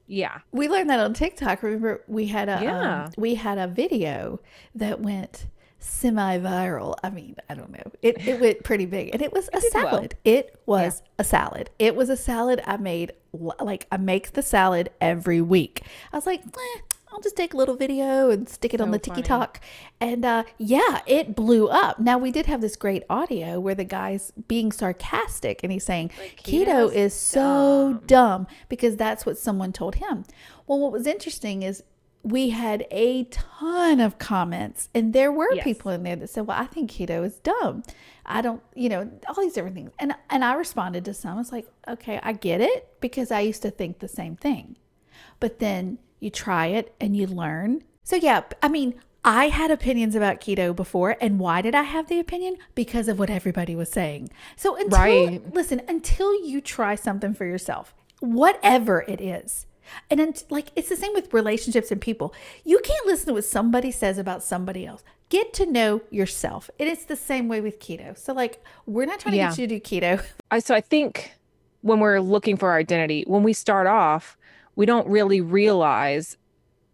yeah, 0.07 0.39
we 0.51 0.67
learned 0.69 0.89
that 0.89 0.99
on 0.99 1.13
TikTok. 1.13 1.63
Remember, 1.63 2.01
we 2.07 2.27
had 2.27 2.49
a 2.49 2.59
Yeah. 2.63 3.03
um, 3.05 3.11
we 3.17 3.35
had 3.35 3.57
a 3.57 3.67
video 3.67 4.39
that 4.75 4.99
went 4.99 5.47
semi-viral. 5.79 6.95
I 7.03 7.09
mean, 7.09 7.35
I 7.49 7.55
don't 7.55 7.71
know. 7.71 7.91
It 8.01 8.25
it 8.27 8.39
went 8.39 8.63
pretty 8.63 8.85
big, 8.85 9.09
and 9.13 9.21
it 9.21 9.31
was 9.33 9.47
a 9.53 9.59
did 9.59 9.73
well. 9.73 9.89
salad. 9.91 10.15
It 10.23 10.59
was 10.65 11.01
a 11.17 11.23
salad. 11.23 11.69
It 11.79 11.95
was 11.95 12.09
a 12.09 12.17
salad 12.17 12.61
I 12.65 12.77
made. 12.77 13.13
Like 13.33 13.87
I 13.91 13.97
make 13.97 14.33
the 14.33 14.41
salad 14.41 14.91
every 15.01 15.41
week. 15.41 15.81
I 16.11 16.17
was 16.17 16.25
like, 16.25 16.41
eh, 16.45 16.79
I'll 17.13 17.21
just 17.21 17.35
take 17.35 17.53
a 17.53 17.57
little 17.57 17.75
video 17.75 18.29
and 18.31 18.49
stick 18.49 18.73
it 18.73 18.81
on 18.81 18.89
the. 18.91 18.97
TikTok, 19.03 19.59
and 19.99 20.25
uh, 20.25 20.43
yeah, 20.57 21.01
it 21.05 21.35
blew 21.35 21.67
up. 21.67 21.99
Now 21.99 22.17
we 22.17 22.31
did 22.31 22.45
have 22.47 22.61
this 22.61 22.75
great 22.75 23.03
audio 23.09 23.59
where 23.59 23.75
the 23.75 23.83
guy's 23.83 24.31
being 24.47 24.71
sarcastic 24.71 25.61
and 25.63 25.71
he's 25.71 25.83
saying 25.85 26.11
Like, 26.17 26.41
keto 26.41 26.91
is 26.91 27.13
so 27.13 28.01
dumb 28.07 28.47
because 28.69 28.95
that's 28.97 29.25
what 29.25 29.37
someone 29.37 29.73
told 29.73 29.95
him. 29.95 30.23
Well, 30.65 30.79
what 30.79 30.91
was 30.91 31.05
interesting 31.05 31.61
is 31.63 31.83
we 32.23 32.49
had 32.49 32.87
a 32.89 33.25
ton 33.25 33.99
of 33.99 34.17
comments, 34.17 34.89
and 34.95 35.13
there 35.13 35.31
were 35.31 35.53
Yes. 35.53 35.63
people 35.65 35.91
in 35.91 36.03
there 36.03 36.15
that 36.15 36.29
said, 36.29 36.47
"Well, 36.47 36.57
I 36.59 36.65
think 36.65 36.89
keto 36.91 37.23
is 37.25 37.39
dumb. 37.39 37.83
I 38.25 38.41
don't, 38.41 38.63
you 38.73 38.87
know, 38.87 39.11
all 39.27 39.35
these 39.43 39.53
different 39.53 39.75
things." 39.75 39.91
And 39.99 40.15
and 40.29 40.43
I 40.45 40.53
responded 40.53 41.03
to 41.05 41.13
some. 41.13 41.37
It's 41.39 41.51
like, 41.51 41.67
okay, 41.87 42.19
I 42.23 42.31
get 42.33 42.61
it 42.61 42.87
because 43.01 43.29
I 43.29 43.41
used 43.41 43.61
to 43.63 43.69
think 43.71 43.99
the 43.99 44.07
same 44.07 44.37
thing, 44.37 44.77
but 45.41 45.59
then 45.59 45.97
you 46.23 46.29
try 46.29 46.67
it 46.67 46.95
and 46.99 47.15
you 47.15 47.27
learn. 47.27 47.83
So 48.03 48.15
yeah, 48.15 48.43
I 48.61 48.67
mean. 48.69 48.95
I 49.25 49.47
had 49.47 49.71
opinions 49.71 50.15
about 50.15 50.41
keto 50.41 50.75
before, 50.75 51.15
and 51.21 51.39
why 51.39 51.61
did 51.61 51.73
I 51.73 51.83
have 51.83 52.09
the 52.09 52.19
opinion? 52.19 52.57
Because 52.75 53.07
of 53.07 53.17
what 53.19 53.29
everybody 53.29 53.73
was 53.73 53.89
saying. 53.89 54.31
So 54.57 54.75
until 54.75 54.99
Right. 54.99 55.53
listen, 55.55 55.81
until 55.87 56.45
you 56.45 56.59
try 56.59 56.95
something 56.95 57.33
for 57.33 57.45
yourself, 57.45 57.95
whatever 58.19 59.05
it 59.07 59.21
is, 59.21 59.65
and 60.09 60.19
unt- 60.19 60.43
like 60.49 60.71
it's 60.75 60.89
the 60.89 60.97
same 60.97 61.13
with 61.13 61.33
relationships 61.33 61.89
and 61.89 62.01
people. 62.01 62.33
You 62.65 62.79
can't 62.83 63.05
listen 63.05 63.27
to 63.27 63.33
what 63.35 63.45
somebody 63.45 63.91
says 63.91 64.17
about 64.17 64.43
somebody 64.43 64.85
else. 64.85 65.05
Get 65.29 65.53
to 65.53 65.65
know 65.65 66.01
yourself. 66.09 66.69
And 66.77 66.89
it's 66.89 67.05
the 67.05 67.15
same 67.15 67.47
way 67.47 67.61
with 67.61 67.79
keto. 67.79 68.17
So 68.17 68.33
like 68.33 68.61
we're 68.85 69.05
not 69.05 69.21
trying 69.21 69.33
to 69.33 69.37
get 69.37 69.57
you 69.57 69.67
to 69.67 69.79
do 69.79 69.81
keto. 69.81 70.21
I 70.51 70.59
so 70.59 70.75
I 70.75 70.81
think 70.81 71.31
when 71.81 72.01
we're 72.01 72.19
looking 72.19 72.57
for 72.57 72.69
our 72.71 72.77
identity, 72.77 73.23
when 73.25 73.43
we 73.43 73.53
start 73.53 73.87
off, 73.87 74.37
we 74.75 74.85
don't 74.85 75.07
really 75.07 75.41
realize 75.41 76.37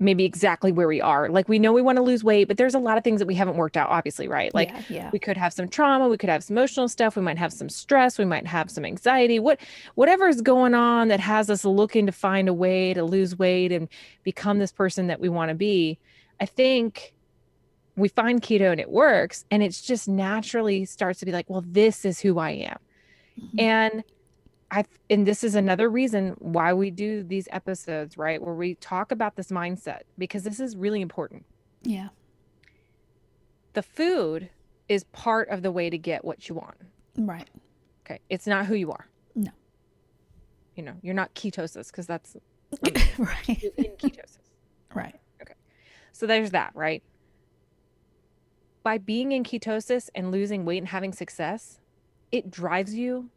maybe 0.02 0.24
exactly 0.24 0.72
where 0.72 0.88
we 0.88 1.02
are. 1.02 1.30
Like 1.30 1.50
we 1.50 1.60
know 1.60 1.74
we 1.74 1.82
want 1.82 1.98
to 1.98 2.02
lose 2.02 2.24
weight, 2.24 2.48
but 2.48 2.56
there's 2.56 2.74
a 2.74 2.80
lot 2.80 2.98
of 2.98 3.04
things 3.04 3.20
that 3.20 3.26
we 3.26 3.36
haven't 3.36 3.58
worked 3.58 3.76
out, 3.76 3.90
obviously, 3.90 4.30
right? 4.30 4.54
Like 4.54 4.70
yeah, 4.70 4.82
yeah. 4.90 5.10
we 5.12 5.20
could 5.20 5.36
have 5.36 5.52
some 5.52 5.68
trauma, 5.68 6.08
we 6.08 6.18
could 6.18 6.30
have 6.30 6.44
some 6.44 6.58
emotional 6.58 6.88
stuff, 6.88 7.18
we 7.18 7.22
might 7.22 7.38
have 7.38 7.52
some 7.52 7.68
stress, 7.68 8.18
we 8.18 8.24
might 8.24 8.48
have 8.48 8.72
some 8.72 8.86
anxiety, 8.86 9.40
what 9.40 9.60
whatever 9.96 10.28
is 10.28 10.42
going 10.42 10.74
on 10.74 11.10
that 11.10 11.20
has 11.20 11.50
us 11.50 11.66
looking 11.66 12.06
to 12.06 12.14
find 12.14 12.48
a 12.48 12.54
way 12.54 12.94
to 12.94 13.04
lose 13.04 13.38
weight 13.38 13.74
and 13.74 13.90
become 14.24 14.60
this 14.60 14.72
person 14.72 15.08
that 15.08 15.20
we 15.20 15.28
want 15.28 15.50
to 15.50 15.56
be. 15.56 16.00
I 16.40 16.46
think 16.46 17.14
we 17.98 18.08
find 18.08 18.42
keto 18.42 18.72
and 18.72 18.80
it 18.80 18.90
works 18.90 19.44
and 19.52 19.62
it's 19.62 19.82
just 19.82 20.08
naturally 20.08 20.86
starts 20.86 21.20
to 21.20 21.26
be 21.26 21.34
like, 21.34 21.50
well, 21.50 21.64
this 21.68 22.06
is 22.06 22.22
who 22.22 22.40
I 22.40 22.52
am. 22.52 22.80
Mm-hmm. 23.38 23.60
And 23.60 24.04
I 24.72 24.84
and 25.10 25.26
this 25.26 25.44
is 25.44 25.56
another 25.56 25.90
reason 25.90 26.36
why 26.40 26.74
we 26.74 26.92
do 26.92 27.24
these 27.24 27.48
episodes, 27.52 28.18
right? 28.18 28.42
Where 28.42 28.54
we 28.54 28.76
talk 28.76 29.12
about 29.12 29.36
this 29.36 29.50
mindset 29.50 30.02
because 30.18 30.44
this 30.44 30.60
is 30.60 30.76
really 30.76 31.02
important. 31.02 31.46
Yeah. 31.84 32.10
The 33.74 33.82
food 33.82 34.50
is 34.88 35.04
part 35.06 35.50
of 35.50 35.62
the 35.62 35.72
way 35.72 35.90
to 35.90 35.98
get 35.98 36.24
what 36.24 36.50
you 36.50 36.56
want. 36.56 36.76
Right. 37.18 37.50
Okay. 38.06 38.20
It's 38.30 38.48
not 38.48 38.66
who 38.66 38.76
you 38.76 38.92
are. 38.92 39.08
No. 39.36 39.52
You 40.76 40.84
know, 40.84 40.94
you're 41.02 41.14
not 41.14 41.34
ketosis 41.36 41.88
because 41.88 42.08
that's 42.08 42.36
right. 43.18 43.64
in 43.78 43.92
ketosis. 43.98 44.38
Right. 44.94 45.16
Okay. 45.42 45.54
So 46.12 46.28
there's 46.28 46.52
that, 46.52 46.72
right? 46.76 47.04
By 48.84 48.98
being 48.98 49.32
in 49.32 49.44
ketosis 49.44 50.10
and 50.16 50.32
losing 50.32 50.66
weight 50.66 50.80
and 50.80 50.88
having 50.88 51.14
success, 51.14 51.80
it 52.32 52.50
drives 52.50 52.94
you 52.94 53.30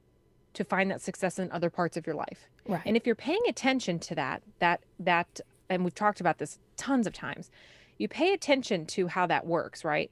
to 0.55 0.65
find 0.65 0.91
that 0.91 1.01
success 1.01 1.39
in 1.39 1.51
other 1.51 1.71
parts 1.71 1.97
of 1.97 2.07
your 2.07 2.17
life. 2.17 2.49
Right. 2.67 2.83
And 2.85 2.97
if 2.97 3.07
you're 3.07 3.15
paying 3.15 3.43
attention 3.49 3.99
to 4.01 4.15
that, 4.15 4.43
that 4.59 4.81
that 4.99 5.41
and 5.69 5.85
we've 5.85 5.95
talked 5.95 6.21
about 6.21 6.39
this 6.39 6.59
tons 6.77 7.07
of 7.07 7.13
times, 7.13 7.51
you 7.99 8.09
pay 8.09 8.33
attention 8.33 8.85
to 8.87 9.07
how 9.07 9.27
that 9.27 9.47
works, 9.47 9.85
right? 9.85 10.11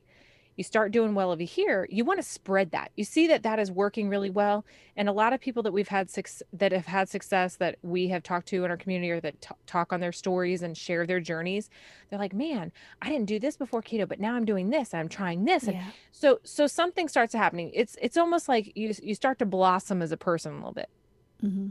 You 0.57 0.65
start 0.65 0.93
doing 0.93 1.15
well 1.15 1.31
over 1.33 1.43
here, 1.43 1.87
you 1.91 2.05
want 2.05 2.19
to 2.19 2.23
spread 2.27 2.71
that. 2.73 2.91
You 2.97 3.05
see 3.05 3.27
that 3.29 3.43
that 3.45 3.59
is 3.59 3.71
working 3.71 4.09
really 4.09 4.31
well. 4.31 4.65
And 4.97 5.09
a 5.09 5.13
lot 5.13 5.33
of 5.33 5.41
people 5.41 5.63
that 5.63 5.73
we've 5.73 5.89
had 5.89 6.11
six 6.11 6.43
that 6.53 6.73
have 6.73 6.87
had 6.87 7.09
success 7.09 7.57
that 7.57 7.77
we 7.83 8.09
have 8.09 8.23
talked 8.23 8.49
to 8.49 8.65
in 8.65 8.71
our 8.71 8.77
community 8.77 9.11
or 9.11 9.21
that 9.21 9.41
t- 9.41 9.55
talk 9.67 9.93
on 9.93 10.01
their 10.01 10.13
stories 10.13 10.63
and 10.63 10.77
share 10.77 11.07
their 11.07 11.21
journeys, 11.21 11.71
they're 12.09 12.19
like, 12.19 12.35
"Man, 12.35 12.73
I 13.01 13.09
didn't 13.09 13.27
do 13.27 13.39
this 13.39 13.57
before 13.57 13.83
keto, 13.83 14.07
but 14.09 14.21
now 14.21 14.35
I'm 14.35 14.45
doing 14.45 14.71
this. 14.71 14.93
I'm 14.93 15.09
trying 15.09 15.45
this." 15.45 15.67
And 15.67 15.79
so 16.13 16.41
so 16.45 16.67
something 16.67 17.09
starts 17.09 17.33
happening. 17.35 17.71
It's 17.75 17.97
it's 18.01 18.17
almost 18.17 18.49
like 18.49 18.73
you 18.77 18.95
you 19.03 19.15
start 19.15 19.39
to 19.39 19.47
blossom 19.47 20.03
as 20.03 20.13
a 20.13 20.17
person 20.17 20.53
a 20.53 20.57
little 20.57 20.73
bit. 20.73 20.91
hmm 21.41 21.69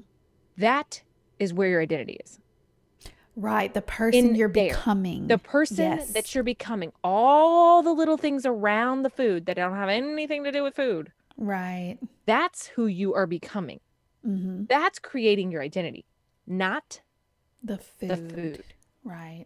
That 0.58 1.04
is 1.40 1.54
where 1.54 1.70
your 1.70 1.82
identity 1.82 2.18
is. 2.26 2.40
Right. 3.40 3.74
The 3.74 3.82
person 3.82 4.36
you're 4.36 4.50
there. 4.50 4.74
becoming. 4.74 5.28
the 5.28 5.38
person 5.38 5.78
Yes. 5.78 6.12
that 6.12 6.36
you're 6.36 6.44
becoming 6.44 6.92
all 7.04 7.82
the 7.82 7.94
little 7.94 8.18
things 8.18 8.46
around 8.46 9.04
the 9.04 9.10
food 9.10 9.46
that 9.46 9.56
don't 9.56 9.76
have 9.76 9.90
anything 9.90 10.44
to 10.44 10.52
do 10.52 10.62
with 10.64 10.76
food 10.76 11.12
right. 11.38 11.98
that's 12.26 12.68
who 12.68 12.86
you 12.88 13.14
are 13.14 13.26
becoming 13.28 13.80
hmm 14.24 14.64
that's 14.68 15.00
creating 15.00 15.52
your 15.52 15.62
identity 15.62 16.06
not 16.46 17.02
The 17.64 17.78
food. 17.78 18.10
the 18.10 18.18
food 18.18 18.64
Right. 19.04 19.46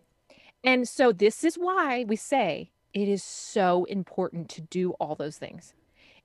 and 0.64 0.88
so 0.90 1.12
this 1.12 1.44
is 1.44 1.56
why 1.56 2.04
we 2.08 2.16
say 2.16 2.72
it 2.94 3.08
is 3.08 3.24
so 3.24 3.86
important 3.86 4.50
to 4.50 4.62
do 4.62 4.92
all 5.00 5.16
those 5.16 5.38
things 5.38 5.74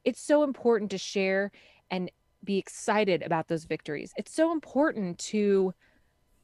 it's 0.04 0.20
so 0.20 0.42
important 0.42 0.90
to 0.92 0.98
share 0.98 1.50
and 1.90 2.10
be 2.44 2.56
excited 2.56 3.22
about 3.22 3.48
those 3.48 3.64
victories 3.64 4.12
it's 4.16 4.32
so 4.32 4.52
important 4.52 5.18
to 5.18 5.74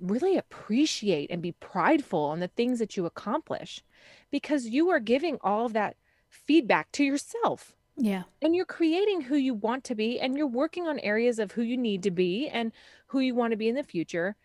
really 0.07 0.37
appreciate 0.37 1.31
and 1.31 1.41
be 1.43 1.53
prideful 1.53 2.25
on 2.25 2.41
the 2.41 2.49
things 2.49 2.79
that 2.79 2.97
you 2.97 3.07
accomplish 3.07 3.83
because 4.31 4.67
you 4.69 4.91
are 4.91 5.01
giving 5.01 5.39
all 5.43 5.67
of 5.67 5.73
that 5.73 5.97
feedback 6.29 6.91
to 6.93 7.05
yourself 7.05 7.75
Yeah. 7.97 8.25
and 8.43 8.55
you're 8.55 8.65
creating 8.65 9.23
who 9.23 9.37
you 9.37 9.55
want 9.55 9.85
to 9.85 9.95
be 9.95 10.21
and 10.21 10.37
you're 10.37 10.47
working 10.47 10.87
on 10.87 10.99
areas 11.01 11.39
of 11.39 11.53
who 11.53 11.63
you 11.63 11.77
need 11.77 12.03
to 12.03 12.11
be 12.11 12.49
and 12.49 12.73
who 13.09 13.21
you 13.21 13.35
want 13.35 13.53
to 13.53 13.57
be 13.57 13.69
in 13.69 13.75
the 13.77 13.83
future 13.83 14.37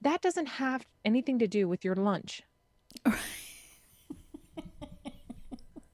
that 0.00 0.20
doesn't 0.22 0.46
have 0.46 0.86
anything 1.04 1.38
to 1.38 1.46
do 1.46 1.68
with 1.68 1.84
your 1.84 1.94
lunch 1.94 2.42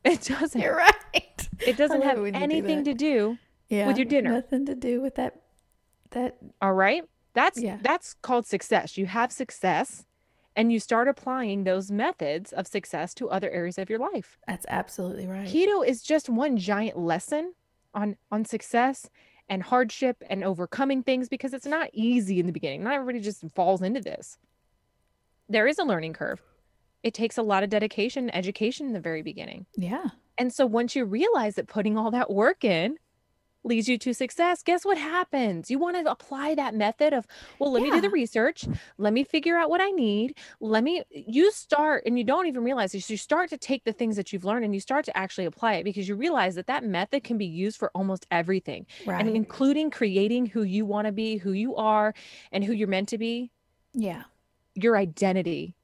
it 0.04 0.22
doesn't 0.22 0.60
You're 0.60 0.76
right. 0.76 1.48
it 1.66 1.76
doesn't 1.76 2.02
have 2.02 2.18
you 2.18 2.30
do 2.32 2.38
anything 2.38 2.84
to 2.84 2.94
do 2.94 3.38
Yeah. 3.68 3.94
your 3.94 4.04
dinner. 4.04 4.32
Nothing 4.32 4.66
to 4.66 4.74
do 4.74 5.00
with 5.00 5.14
that. 5.16 5.40
That. 6.10 6.38
all 6.60 6.72
right 6.72 7.04
that's 7.34 7.60
Yeah. 7.60 7.78
that's 7.82 8.14
called 8.22 8.46
success 8.46 8.96
you 8.98 9.06
have 9.06 9.32
success 9.32 10.04
and 10.56 10.72
you 10.72 10.80
start 10.80 11.06
applying 11.08 11.62
those 11.64 11.90
methods 11.90 12.52
of 12.52 12.66
success 12.66 13.14
to 13.14 13.30
other 13.30 13.48
areas 13.50 13.78
of 13.78 13.88
your 13.88 13.98
life 14.00 14.38
That's 14.46 14.66
absolutely 14.68 15.26
right. 15.26 15.46
keto 15.46 15.86
is 15.86 16.02
just 16.02 16.28
one 16.28 16.56
giant 16.56 16.98
lesson 16.98 17.54
on 17.94 18.16
on 18.30 18.44
success 18.44 19.08
and 19.48 19.62
hardship 19.64 20.22
and 20.28 20.44
overcoming 20.44 21.02
things 21.02 21.28
because 21.28 21.52
it's 21.54 21.66
not 21.66 21.90
easy 21.92 22.38
in 22.40 22.46
the 22.46 22.52
beginning 22.52 22.82
not 22.84 22.94
everybody 22.94 23.20
just 23.20 23.44
falls 23.54 23.82
into 23.82 24.00
this 24.00 24.38
there 25.48 25.66
is 25.66 25.78
a 25.78 25.84
learning 25.84 26.12
curve 26.12 26.40
it 27.02 27.14
takes 27.14 27.38
a 27.38 27.42
lot 27.42 27.62
of 27.62 27.70
dedication 27.70 28.24
and 28.28 28.34
education 28.36 28.86
in 28.86 28.92
the 28.92 29.00
very 29.00 29.22
beginning 29.22 29.66
yeah. 29.76 30.08
and 30.38 30.52
so 30.52 30.66
once 30.66 30.94
you 30.94 31.04
realize 31.04 31.54
that 31.54 31.66
putting 31.66 31.96
all 31.96 32.10
that 32.10 32.30
work 32.30 32.64
in 32.64 32.96
leads 33.62 33.88
you 33.88 33.98
to 33.98 34.14
success, 34.14 34.62
guess 34.62 34.84
what 34.84 34.96
happens? 34.96 35.70
You 35.70 35.78
want 35.78 35.96
to 36.02 36.10
apply 36.10 36.54
that 36.54 36.74
method 36.74 37.12
of, 37.12 37.26
well, 37.58 37.70
let 37.70 37.82
me 37.82 37.90
do 37.90 38.00
the 38.00 38.08
research. 38.10 38.66
Let 38.96 39.12
me 39.12 39.22
figure 39.22 39.56
out 39.56 39.68
what 39.68 39.80
I 39.80 39.90
need. 39.90 40.36
Let 40.60 40.82
me, 40.82 41.02
you 41.10 41.52
start, 41.52 42.04
and 42.06 42.16
you 42.18 42.24
don't 42.24 42.46
even 42.46 42.64
realize 42.64 42.92
this. 42.92 43.10
You 43.10 43.16
start 43.18 43.50
to 43.50 43.58
take 43.58 43.84
the 43.84 43.92
things 43.92 44.16
that 44.16 44.32
you've 44.32 44.44
learned 44.44 44.64
and 44.64 44.72
you 44.74 44.80
start 44.80 45.04
to 45.06 45.16
actually 45.16 45.44
apply 45.44 45.74
it 45.74 45.84
because 45.84 46.08
you 46.08 46.14
realize 46.14 46.54
that 46.54 46.68
that 46.68 46.84
method 46.84 47.22
can 47.22 47.36
be 47.36 47.46
used 47.46 47.76
for 47.78 47.90
almost 47.94 48.26
everything, 48.30 48.86
Right. 49.04 49.20
and 49.24 49.36
including 49.36 49.90
creating 49.90 50.46
who 50.46 50.62
you 50.62 50.86
want 50.86 51.06
to 51.06 51.12
be, 51.12 51.36
who 51.36 51.52
you 51.52 51.76
are, 51.76 52.14
and 52.52 52.64
who 52.64 52.72
you're 52.72 52.88
meant 52.88 53.08
to 53.10 53.18
be. 53.18 53.50
yeah. 53.92 54.22
Your 54.76 54.96
identity. 54.96 55.74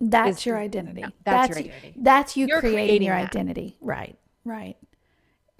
That's 0.00 0.38
is- 0.38 0.46
your 0.46 0.56
identity. 0.56 1.00
yeah, 1.00 1.08
that's 1.24 1.48
your 1.50 1.58
identity. 1.58 1.94
That's 1.96 2.36
you 2.36 2.46
creating, 2.46 2.70
creating 2.70 3.02
your 3.02 3.16
that. 3.16 3.26
identity. 3.34 3.76
Right. 3.80 4.16
Right. 4.44 4.76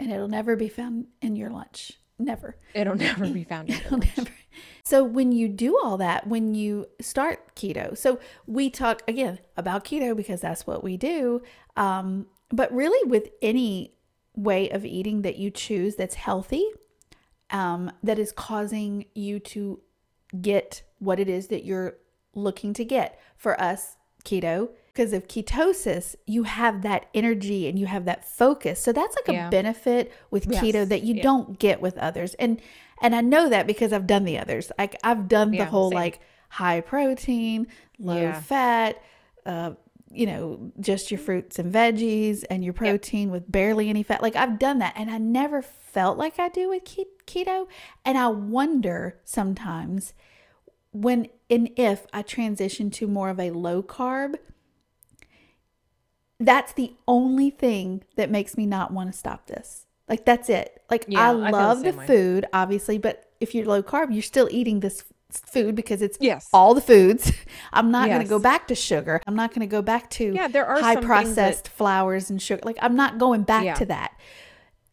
And 0.00 0.10
it'll 0.10 0.28
never 0.28 0.56
be 0.56 0.68
found 0.68 1.06
in 1.20 1.36
your 1.36 1.50
lunch. 1.50 1.92
Never. 2.18 2.56
It'll 2.74 2.94
never 3.08 3.28
be 3.28 3.44
found. 3.44 3.68
in 3.68 3.76
your 3.76 3.84
It'll 3.84 3.98
lunch. 3.98 4.16
never. 4.16 4.30
So 4.82 5.04
when 5.04 5.30
you 5.30 5.46
do 5.48 5.78
all 5.82 5.96
that, 5.98 6.26
when 6.26 6.54
you 6.54 6.86
start 7.00 7.54
keto, 7.54 7.96
so 7.96 8.18
we 8.46 8.68
talk 8.70 9.02
again 9.06 9.38
about 9.56 9.84
keto 9.84 10.16
because 10.16 10.40
that's 10.40 10.66
what 10.66 10.82
we 10.82 10.96
do. 10.96 11.42
Um, 11.76 12.26
but 12.50 12.72
really, 12.72 13.08
with 13.08 13.28
any 13.40 13.94
way 14.34 14.70
of 14.70 14.84
eating 14.84 15.22
that 15.22 15.36
you 15.36 15.50
choose 15.50 15.94
that's 15.96 16.16
healthy, 16.16 16.64
um, 17.50 17.92
that 18.02 18.18
is 18.18 18.32
causing 18.32 19.04
you 19.14 19.38
to 19.40 19.80
get 20.40 20.82
what 20.98 21.20
it 21.20 21.28
is 21.28 21.48
that 21.48 21.64
you're 21.64 21.96
looking 22.34 22.72
to 22.74 22.84
get. 22.84 23.20
For 23.36 23.60
us, 23.60 23.96
keto, 24.24 24.70
because 24.92 25.12
of 25.12 25.28
ketosis, 25.28 26.16
you 26.26 26.42
have 26.42 26.82
that 26.82 27.06
energy 27.14 27.68
and 27.68 27.78
you 27.78 27.86
have 27.86 28.04
that 28.06 28.24
focus. 28.28 28.80
So 28.82 28.92
that's 28.92 29.16
like 29.16 29.34
Yeah. 29.34 29.48
a 29.48 29.50
benefit 29.50 30.12
with 30.30 30.46
keto 30.48 30.88
that 30.88 31.02
you 31.02 31.14
yeah. 31.16 31.22
don't 31.22 31.58
get 31.58 31.80
with 31.80 31.96
others. 31.98 32.34
And 32.34 32.60
and 33.02 33.14
I 33.14 33.20
know 33.22 33.48
that 33.48 33.66
because 33.66 33.92
I've 33.92 34.06
done 34.06 34.24
the 34.24 34.38
others. 34.38 34.70
Like 34.78 34.96
I've 35.02 35.26
done 35.28 35.52
the 35.52 35.58
Yeah, 35.58 35.64
whole 35.66 35.90
same. 35.90 35.96
like 35.96 36.20
high 36.50 36.80
protein, 36.80 37.66
low 37.98 38.32
fat, 38.32 39.00
uh, 39.46 39.72
you 40.12 40.26
know, 40.26 40.72
just 40.80 41.10
your 41.10 41.20
fruits 41.20 41.58
and 41.58 41.72
veggies 41.72 42.44
and 42.50 42.64
your 42.64 42.72
protein 42.74 43.30
with 43.30 43.50
barely 43.50 43.88
any 43.88 44.02
fat. 44.02 44.20
Like 44.22 44.34
I've 44.36 44.58
done 44.58 44.80
that 44.80 44.94
and 44.96 45.08
I 45.10 45.18
never 45.18 45.62
felt 45.62 46.18
like 46.18 46.38
I 46.40 46.48
do 46.48 46.68
with 46.68 46.84
keto. 46.84 47.68
And 48.04 48.18
I 48.18 48.26
wonder 48.28 49.20
sometimes 49.24 50.12
when 50.92 51.28
and 51.48 51.70
if 51.76 52.06
I 52.12 52.22
transition 52.22 52.90
to 52.90 53.06
more 53.06 53.30
of 53.30 53.38
a 53.40 53.50
low 53.52 53.82
carb, 53.82 54.34
that's 56.40 56.72
the 56.72 56.94
only 57.06 57.50
thing 57.50 58.02
that 58.16 58.30
makes 58.30 58.56
me 58.56 58.66
not 58.66 58.90
want 58.92 59.12
to 59.12 59.16
stop 59.18 59.46
this. 59.46 59.86
Like 60.08 60.24
that's 60.24 60.48
it. 60.48 60.82
Like 60.90 61.04
Yeah, 61.06 61.20
I 61.20 61.30
I 61.30 61.34
the 61.34 61.56
love 61.56 61.82
the, 61.84 61.92
food, 61.92 62.46
obviously, 62.52 62.98
but 62.98 63.30
if 63.40 63.54
you're 63.54 63.66
low 63.66 63.82
carb, 63.82 64.12
you're 64.12 64.22
still 64.22 64.48
eating 64.50 64.80
this 64.80 65.04
food 65.30 65.76
because 65.76 66.02
it's 66.02 66.18
Yes. 66.20 66.48
all 66.52 66.74
the 66.74 66.80
foods. 66.80 67.30
I'm 67.72 67.92
not 67.92 68.08
going 68.08 68.20
to 68.22 68.28
go 68.28 68.40
back 68.40 68.66
to 68.68 68.74
sugar. 68.74 69.20
I'm 69.28 69.36
not 69.36 69.50
going 69.50 69.60
to 69.60 69.70
go 69.70 69.82
back 69.82 70.10
to 70.10 70.32
Yeah, 70.34 70.48
there 70.48 70.66
are 70.66 70.80
high 70.80 70.94
things 70.94 71.04
that- 71.04 71.06
processed 71.06 71.68
flours 71.68 72.30
and 72.30 72.42
sugar. 72.42 72.62
Like 72.64 72.78
I'm 72.82 72.96
not 72.96 73.18
going 73.18 73.42
back 73.44 73.64
Yeah. 73.64 73.74
to 73.74 73.86
that. 73.86 74.12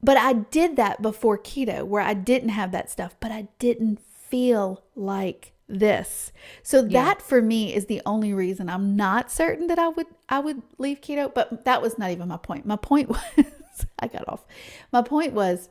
But 0.03 0.17
I 0.17 0.33
did 0.33 0.75
that 0.75 1.01
before 1.01 1.39
keto 1.39 1.83
where 1.83 2.03
I 2.03 2.13
didn't 2.13 2.49
have 2.49 2.71
that 2.71 2.91
stuff, 2.91 3.15
but 3.19 3.31
I 3.31 3.47
didn't 3.57 3.99
feel 3.99 4.83
like 4.95 5.53
this. 5.67 6.31
So 6.63 6.83
Yeah. 6.85 7.03
that 7.05 7.21
for 7.21 7.41
me 7.41 7.73
is 7.75 7.85
the 7.87 8.01
only 8.05 8.33
reason 8.33 8.69
I'm 8.69 8.95
not 8.95 9.31
certain 9.31 9.67
that 9.67 9.77
I 9.79 9.89
would 9.89 10.07
I 10.29 10.39
would 10.39 10.61
leave 10.77 11.01
keto, 11.01 11.33
but 11.33 11.65
that 11.65 11.81
was 11.81 11.97
not 11.97 12.11
even 12.11 12.27
my 12.29 12.37
point. 12.37 12.65
My 12.65 12.77
point 12.77 13.09
was 13.37 13.85
I 13.99 14.07
got 14.07 14.27
off. 14.27 14.45
My 14.91 15.01
point 15.01 15.33
was 15.33 15.69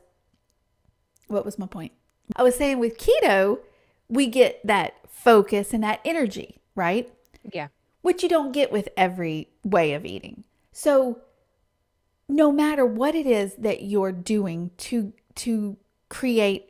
what 1.27 1.45
was 1.45 1.57
my 1.59 1.65
point? 1.67 1.91
I 2.35 2.43
was 2.43 2.55
saying 2.55 2.79
with 2.79 2.97
keto, 2.97 3.59
we 4.07 4.27
get 4.27 4.65
that 4.65 4.93
focus 5.09 5.73
and 5.73 5.83
that 5.83 5.99
energy, 6.05 6.61
right? 6.75 7.11
Yeah. 7.53 7.67
which 8.01 8.23
you 8.23 8.29
don't 8.29 8.51
get 8.53 8.71
with 8.71 8.87
every 8.95 9.49
way 9.63 9.93
of 9.93 10.05
eating. 10.05 10.43
So 10.71 11.19
no 12.29 12.51
matter 12.51 12.85
what 12.85 13.15
it 13.15 13.25
is 13.25 13.55
that 13.55 13.83
you're 13.83 14.11
doing 14.11 14.71
to 14.77 15.13
to 15.35 15.77
create 16.09 16.69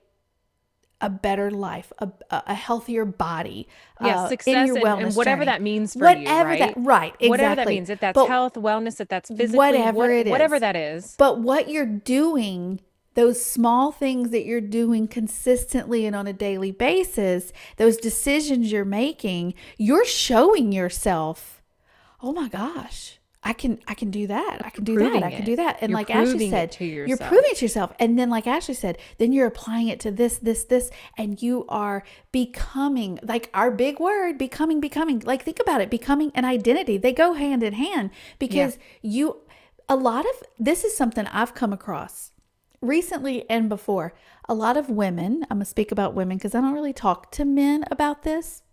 a 0.99 1.09
better 1.09 1.51
life, 1.51 1.91
a, 1.99 2.09
a 2.31 2.55
healthier 2.55 3.05
body, 3.05 3.67
yeah, 4.01 4.21
uh, 4.23 4.29
success 4.29 4.55
in 4.55 4.65
your 4.67 4.77
and, 4.77 4.85
wellness 4.85 5.05
and 5.07 5.15
whatever 5.15 5.41
journey. 5.41 5.51
that 5.51 5.61
means 5.61 5.93
for 5.93 5.99
whatever 5.99 6.53
you, 6.55 6.59
right? 6.59 6.59
that 6.59 6.73
right 6.77 7.13
exactly 7.13 7.29
Whatever 7.29 7.55
that 7.55 7.67
means, 7.67 7.89
if 7.89 7.99
that's 7.99 8.15
But- 8.15 8.27
health, 8.27 8.53
wellness, 8.55 8.99
if 8.99 9.07
that's 9.07 9.29
physically, 9.29 9.57
Whatever 9.57 9.97
what- 9.97 10.09
it 10.09 10.27
is. 10.27 10.31
whatever 10.31 10.59
that 10.59 10.75
is. 10.75 11.15
But 11.17 11.39
what 11.39 11.69
you're 11.69 11.85
doing, 11.85 12.79
those 13.13 13.43
small 13.43 13.91
things 13.91 14.31
that 14.31 14.45
you're 14.45 14.59
doing 14.61 15.07
consistently 15.07 16.05
and 16.07 16.15
on 16.15 16.25
a 16.25 16.33
daily 16.33 16.71
basis, 16.71 17.53
those 17.77 17.97
decisions 17.97 18.71
you're 18.71 18.83
making, 18.85 19.53
you're 19.77 20.05
showing 20.05 20.71
yourself, 20.71 21.61
oh 22.23 22.33
my 22.33 22.47
gosh. 22.47 23.16
I 23.47 23.53
can 23.53 23.79
I 23.87 23.93
can 23.93 24.11
do 24.11 24.27
that. 24.27 24.65
I 24.65 24.69
can 24.69 24.83
do 24.83 24.97
that. 24.99 25.23
I 25.23 25.31
can 25.31 25.45
do 25.45 25.55
that. 25.55 25.77
And 25.79 25.91
You're 25.91 25.99
like 25.99 26.09
Ashley 26.09 26.49
said, 26.49 26.75
you're 26.81 27.15
proving 27.15 27.55
to 27.55 27.63
yourself. 27.63 27.93
And 27.97 28.19
then 28.19 28.29
like 28.29 28.45
Ashley 28.45 28.73
said, 28.73 28.97
then 29.19 29.31
you're 29.31 29.47
applying 29.47 29.87
it 29.87 30.01
to 30.01 30.11
this, 30.11 30.37
this, 30.39 30.65
this, 30.65 30.91
and 31.17 31.41
you 31.41 31.65
are 31.69 32.03
becoming 32.33 33.19
like 33.23 33.49
our 33.53 33.71
big 33.71 34.01
word, 34.01 34.37
becoming, 34.37 34.81
becoming. 34.81 35.21
Like 35.21 35.43
think 35.43 35.61
about 35.61 35.79
it, 35.79 35.89
becoming 35.89 36.33
an 36.35 36.43
identity. 36.43 36.97
They 36.97 37.13
go 37.13 37.35
hand 37.35 37.63
in 37.63 37.71
hand 37.71 38.09
because 38.37 38.77
you 39.01 39.37
a 39.87 39.95
lot 39.95 40.25
of 40.25 40.43
this 40.59 40.83
is 40.83 40.97
something 40.97 41.25
I've 41.27 41.55
come 41.55 41.71
across 41.71 42.31
recently 42.81 43.49
and 43.49 43.69
before. 43.69 44.13
A 44.49 44.53
lot 44.53 44.75
of 44.75 44.89
women, 44.89 45.45
I'm 45.49 45.59
gonna 45.59 45.65
speak 45.65 45.93
about 45.93 46.15
women 46.15 46.35
because 46.35 46.53
I 46.53 46.59
don't 46.59 46.73
really 46.73 46.91
talk 46.91 47.31
to 47.31 47.45
men 47.45 47.85
about 47.89 48.23
this, 48.23 48.63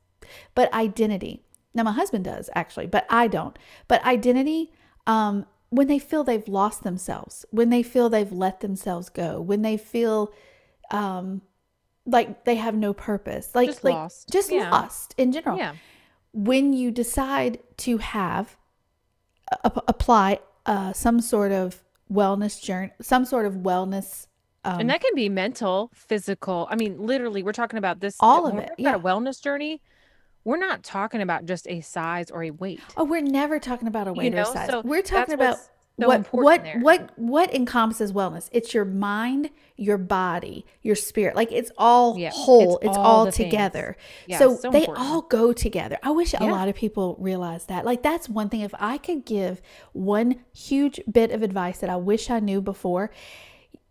but 0.56 0.72
identity. 0.74 1.44
Now 1.74 1.82
my 1.82 1.92
husband 1.92 2.24
does 2.24 2.48
actually, 2.54 2.86
but 2.86 3.06
I 3.10 3.26
don't. 3.28 3.58
But 3.88 4.04
identity, 4.04 4.72
um, 5.06 5.46
when 5.70 5.88
they 5.88 5.98
feel 5.98 6.22
they've 6.24 6.46
lost 6.46 6.84
themselves, 6.84 7.44
when 7.50 7.70
they 7.70 7.82
feel 7.82 8.08
they've 8.08 8.30
let 8.32 8.60
themselves 8.60 9.08
go, 9.08 9.40
when 9.40 9.62
they 9.62 9.76
feel 9.76 10.32
um 10.90 11.42
like 12.06 12.44
they 12.44 12.56
have 12.56 12.74
no 12.74 12.92
purpose, 12.92 13.54
like 13.54 13.68
Just 13.70 13.82
like 13.84 13.94
lost. 13.94 14.28
just 14.30 14.52
Yeah. 14.52 14.70
lost 14.70 15.14
in 15.16 15.32
general 15.32 15.56
Yeah. 15.56 15.74
when 16.32 16.72
you 16.74 16.90
decide 16.90 17.58
to 17.78 17.96
have 17.98 18.56
a- 19.64 19.82
apply 19.88 20.40
uh, 20.66 20.92
some 20.92 21.20
sort 21.20 21.52
of 21.52 21.82
wellness 22.12 22.60
journey, 22.60 22.90
some 23.00 23.24
sort 23.24 23.46
of 23.46 23.54
wellness. 23.54 24.26
Um, 24.64 24.80
and 24.80 24.90
that 24.90 25.00
can 25.02 25.14
be 25.14 25.28
mental, 25.28 25.90
physical. 25.94 26.66
I 26.70 26.76
mean, 26.76 26.98
literally, 27.06 27.42
we're 27.42 27.52
talking 27.52 27.78
about 27.78 28.00
this. 28.00 28.16
All 28.20 28.46
of 28.46 28.56
it, 28.56 28.70
about 28.78 28.94
a 28.94 28.98
wellness 28.98 29.42
journey. 29.42 29.82
We're 30.44 30.58
not 30.58 30.82
talking 30.82 31.20
about 31.22 31.46
just 31.46 31.66
a 31.68 31.80
size 31.80 32.30
or 32.30 32.42
a 32.42 32.50
weight. 32.50 32.80
oh, 32.96 33.04
we're 33.04 33.22
never 33.22 33.58
talking 33.58 33.88
about 33.88 34.08
a 34.08 34.12
weight 34.12 34.32
know, 34.34 34.42
or 34.42 34.44
size. 34.44 34.68
so 34.68 34.82
we're 34.82 35.02
talking 35.02 35.34
about 35.34 35.56
so 35.56 35.70
what 35.96 36.26
what 36.32 36.62
there. 36.62 36.80
what 36.80 37.10
what 37.16 37.54
encompasses 37.54 38.12
wellness. 38.12 38.48
It's 38.52 38.74
your 38.74 38.84
mind, 38.84 39.50
your 39.76 39.96
body, 39.96 40.66
your 40.82 40.96
spirit. 40.96 41.36
Like 41.36 41.52
it's 41.52 41.70
all 41.78 42.18
Yeah, 42.18 42.30
whole. 42.32 42.78
it's 42.78 42.88
It's, 42.88 42.96
all 42.96 43.26
all 43.26 43.32
together. 43.32 43.96
Yeah, 44.26 44.38
so, 44.38 44.56
so 44.56 44.70
they 44.70 44.80
important. 44.80 45.06
all 45.06 45.22
go 45.22 45.52
together. 45.52 45.98
I 46.02 46.10
wish 46.10 46.34
a 46.34 46.44
lot 46.44 46.68
of 46.68 46.74
people 46.74 47.16
realize 47.20 47.66
that. 47.66 47.84
Like 47.84 48.02
that's 48.02 48.28
one 48.28 48.48
thing. 48.48 48.60
If 48.60 48.74
I 48.78 48.98
could 48.98 49.24
give 49.24 49.62
one 49.92 50.36
huge 50.52 51.00
bit 51.10 51.30
of 51.30 51.42
advice 51.42 51.78
that 51.78 51.90
I 51.90 51.96
wish 51.96 52.28
I 52.28 52.40
knew 52.40 52.60
before, 52.60 53.10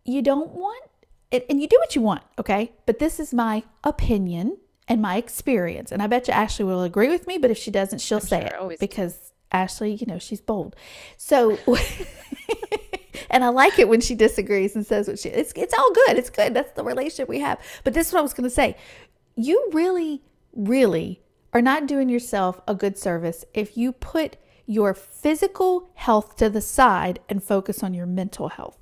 you 0.04 0.22
don't 0.22 0.52
want 0.52 0.84
it, 1.32 1.46
and 1.50 1.62
you 1.62 1.68
do 1.68 1.78
what 1.80 1.96
you 1.96 2.02
want, 2.02 2.24
okay? 2.38 2.74
But 2.86 3.00
this 3.00 3.20
is 3.20 3.34
my 3.34 3.64
opinion 3.84 4.58
and 4.88 5.02
my 5.02 5.18
experience, 5.18 5.92
and 5.92 6.02
I 6.02 6.08
bet 6.08 6.28
you 6.28 6.34
Ashley 6.34 6.66
will 6.66 6.84
agree 6.84 7.10
with 7.10 7.28
me. 7.28 7.38
But 7.38 7.52
if 7.52 7.58
she 7.58 7.72
doesn't, 7.72 8.00
she'll 8.00 8.20
say 8.20 8.42
sure, 8.42 8.48
it 8.48 8.56
always. 8.56 8.80
because 8.80 9.32
Ashley, 9.52 9.94
you 9.94 10.06
know, 10.06 10.20
she's 10.20 10.42
bold. 10.42 10.76
So. 11.18 11.58
And 13.30 13.44
I 13.44 13.50
like 13.50 13.80
it 13.80 13.90
when 13.90 14.00
she 14.00 14.14
disagrees 14.14 14.76
and 14.76 14.86
says 14.86 15.08
what 15.08 15.18
she 15.18 15.30
it's 15.30 15.54
it's 15.56 15.74
all 15.74 15.92
good. 15.92 16.18
It's 16.18 16.30
good. 16.30 16.54
That's 16.54 16.72
the 16.74 16.84
relationship 16.84 17.28
we 17.28 17.40
have. 17.40 17.60
But 17.84 17.96
this 17.96 18.08
is 18.08 18.14
what 18.14 18.20
I 18.20 18.24
was 18.24 18.34
gonna 18.34 18.50
say. 18.50 18.78
You 19.36 19.70
really, 19.74 20.22
really 20.54 21.24
are 21.52 21.62
not 21.62 21.88
doing 21.88 22.10
yourself 22.10 22.62
a 22.68 22.76
good 22.76 22.98
service 22.98 23.44
if 23.54 23.76
you 23.76 23.92
put 23.92 24.38
your 24.68 24.94
physical 24.94 25.90
health 25.96 26.36
to 26.38 26.50
the 26.50 26.62
side 26.62 27.20
and 27.28 27.44
focus 27.44 27.84
on 27.84 27.96
your 27.96 28.06
mental 28.06 28.50
health. 28.50 28.78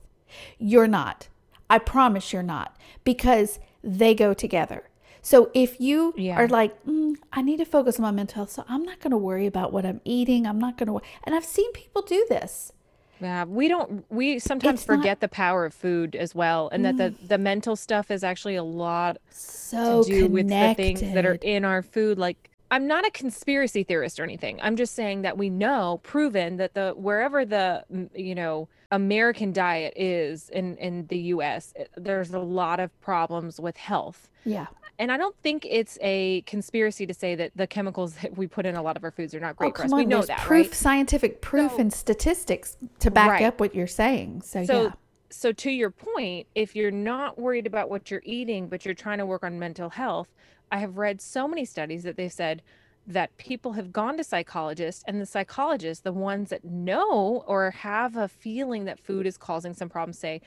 You're 0.58 0.88
not. 0.88 1.30
I 1.70 1.80
promise 1.80 2.34
you're 2.34 2.44
not 2.44 2.76
because 3.06 3.60
they 3.82 4.14
go 4.14 4.34
together. 4.34 4.84
So 5.22 5.52
if 5.54 5.80
you 5.80 6.14
Yeah. 6.18 6.38
are 6.40 6.48
like, 6.48 6.84
mm, 6.86 7.16
I 7.32 7.42
need 7.42 7.58
to 7.58 7.66
focus 7.66 7.98
on 7.98 8.04
my 8.04 8.12
mental 8.12 8.36
health, 8.38 8.52
so 8.52 8.64
I'm 8.68 8.84
not 8.84 9.00
going 9.00 9.12
to 9.12 9.18
worry 9.18 9.46
about 9.46 9.72
what 9.72 9.86
I'm 9.86 10.02
eating. 10.04 10.48
I'm 10.48 10.60
not 10.60 10.78
going 10.78 10.88
to, 10.88 11.00
and 11.24 11.36
I've 11.36 11.46
seen 11.46 11.72
people 11.74 12.02
do 12.02 12.26
this. 12.30 12.72
Yeah, 13.20 13.44
we 13.44 13.68
don't. 13.68 14.04
We 14.10 14.40
sometimes 14.40 14.80
It's 14.82 14.88
not- 14.90 14.98
Mm. 14.98 15.02
forget 15.02 15.20
the 15.20 15.28
power 15.28 15.66
of 15.66 15.76
food 15.76 16.16
as 16.16 16.34
well, 16.34 16.70
and 16.72 16.84
that 16.86 16.98
the 16.98 17.14
the 17.28 17.38
mental 17.38 17.76
stuff 17.76 18.10
is 18.10 18.24
actually 18.24 18.56
a 18.56 18.64
lot 18.64 19.18
So 19.30 20.04
to 20.04 20.10
do 20.10 20.28
with 20.28 20.50
the 20.50 20.74
things 20.76 21.02
that 21.02 21.24
are 21.24 21.38
in 21.44 21.64
our 21.64 21.84
food. 21.84 22.18
Like, 22.18 22.50
I'm 22.72 22.88
not 22.88 23.06
a 23.06 23.12
conspiracy 23.12 23.84
theorist 23.84 24.20
or 24.20 24.24
anything. 24.24 24.60
I'm 24.64 24.76
just 24.76 24.96
saying 24.96 25.22
that 25.22 25.38
we 25.38 25.52
know, 25.52 26.00
proven 26.02 26.58
that 26.58 26.74
the 26.74 26.94
wherever 26.98 27.46
the 27.46 27.84
mm, 27.94 28.10
you 28.16 28.34
know 28.34 28.68
American 28.92 29.54
diet 29.54 29.94
is 29.96 30.50
in 30.50 30.78
in 30.78 31.08
the 31.08 31.18
U.S., 31.36 31.74
eh, 31.76 31.86
there's 31.96 32.32
a 32.34 32.40
lot 32.40 32.80
of 32.80 32.90
problems 33.02 33.60
with 33.60 33.78
health. 33.78 34.30
yeah. 34.44 34.68
And 35.00 35.12
I 35.12 35.18
don't 35.18 35.36
think 35.42 35.66
it's 35.68 35.98
a 36.02 36.42
conspiracy 36.42 37.08
to 37.08 37.14
say 37.16 37.34
that 37.34 37.54
the 37.56 37.66
chemicals 37.66 38.14
that 38.22 38.38
we 38.38 38.46
put 38.46 38.68
in 38.68 38.76
a 38.76 38.84
lot 38.84 38.98
of 38.98 39.04
our 39.04 39.10
foods 39.10 39.34
are 39.34 39.40
not 39.40 39.54
oh, 39.54 39.58
great 39.58 39.74
oh, 39.74 39.78
for 39.78 39.84
us. 39.86 39.90
come 39.90 39.98
We 39.98 40.06
know 40.06 40.22
that, 40.22 40.40
proof, 40.40 40.68
right? 40.68 40.76
scientific 40.76 41.42
proof 41.42 41.72
So- 41.72 41.80
and 41.80 41.92
statistics 41.92 42.78
to 43.00 43.10
back 43.10 43.30
Right. 43.32 43.44
up 43.46 43.60
what 43.60 43.74
you're 43.74 43.88
saying. 43.88 44.44
So, 44.44 44.64
So, 44.66 44.84
yeah. 44.84 44.92
so 45.32 45.52
to 45.54 45.72
your 45.72 45.90
point, 45.90 46.46
if 46.54 46.76
you're 46.76 46.92
not 46.92 47.40
worried 47.40 47.66
about 47.66 47.90
what 47.90 48.12
you're 48.12 48.22
eating, 48.26 48.68
but 48.68 48.86
you're 48.86 48.94
trying 48.94 49.18
to 49.18 49.26
work 49.26 49.44
on 49.44 49.58
mental 49.58 49.90
health, 49.90 50.28
I 50.72 50.78
have 50.80 50.98
read 50.98 51.20
so 51.20 51.48
many 51.48 51.66
studies 51.66 52.04
that 52.04 52.16
they've 52.16 52.32
said 52.32 52.62
that 53.08 53.36
people 53.38 53.74
have 53.74 53.92
gone 53.92 54.18
to 54.18 54.24
psychologists 54.24 55.04
and 55.08 55.20
the 55.20 55.26
psychologists, 55.26 56.04
the 56.04 56.14
ones 56.14 56.50
that 56.50 56.64
know 56.64 57.44
or 57.48 57.72
have 57.72 58.16
a 58.16 58.28
feeling 58.28 58.86
that 58.86 59.00
food 59.00 59.26
is 59.26 59.38
causing 59.38 59.74
some 59.74 59.90
problems, 59.90 60.20
say, 60.20 60.42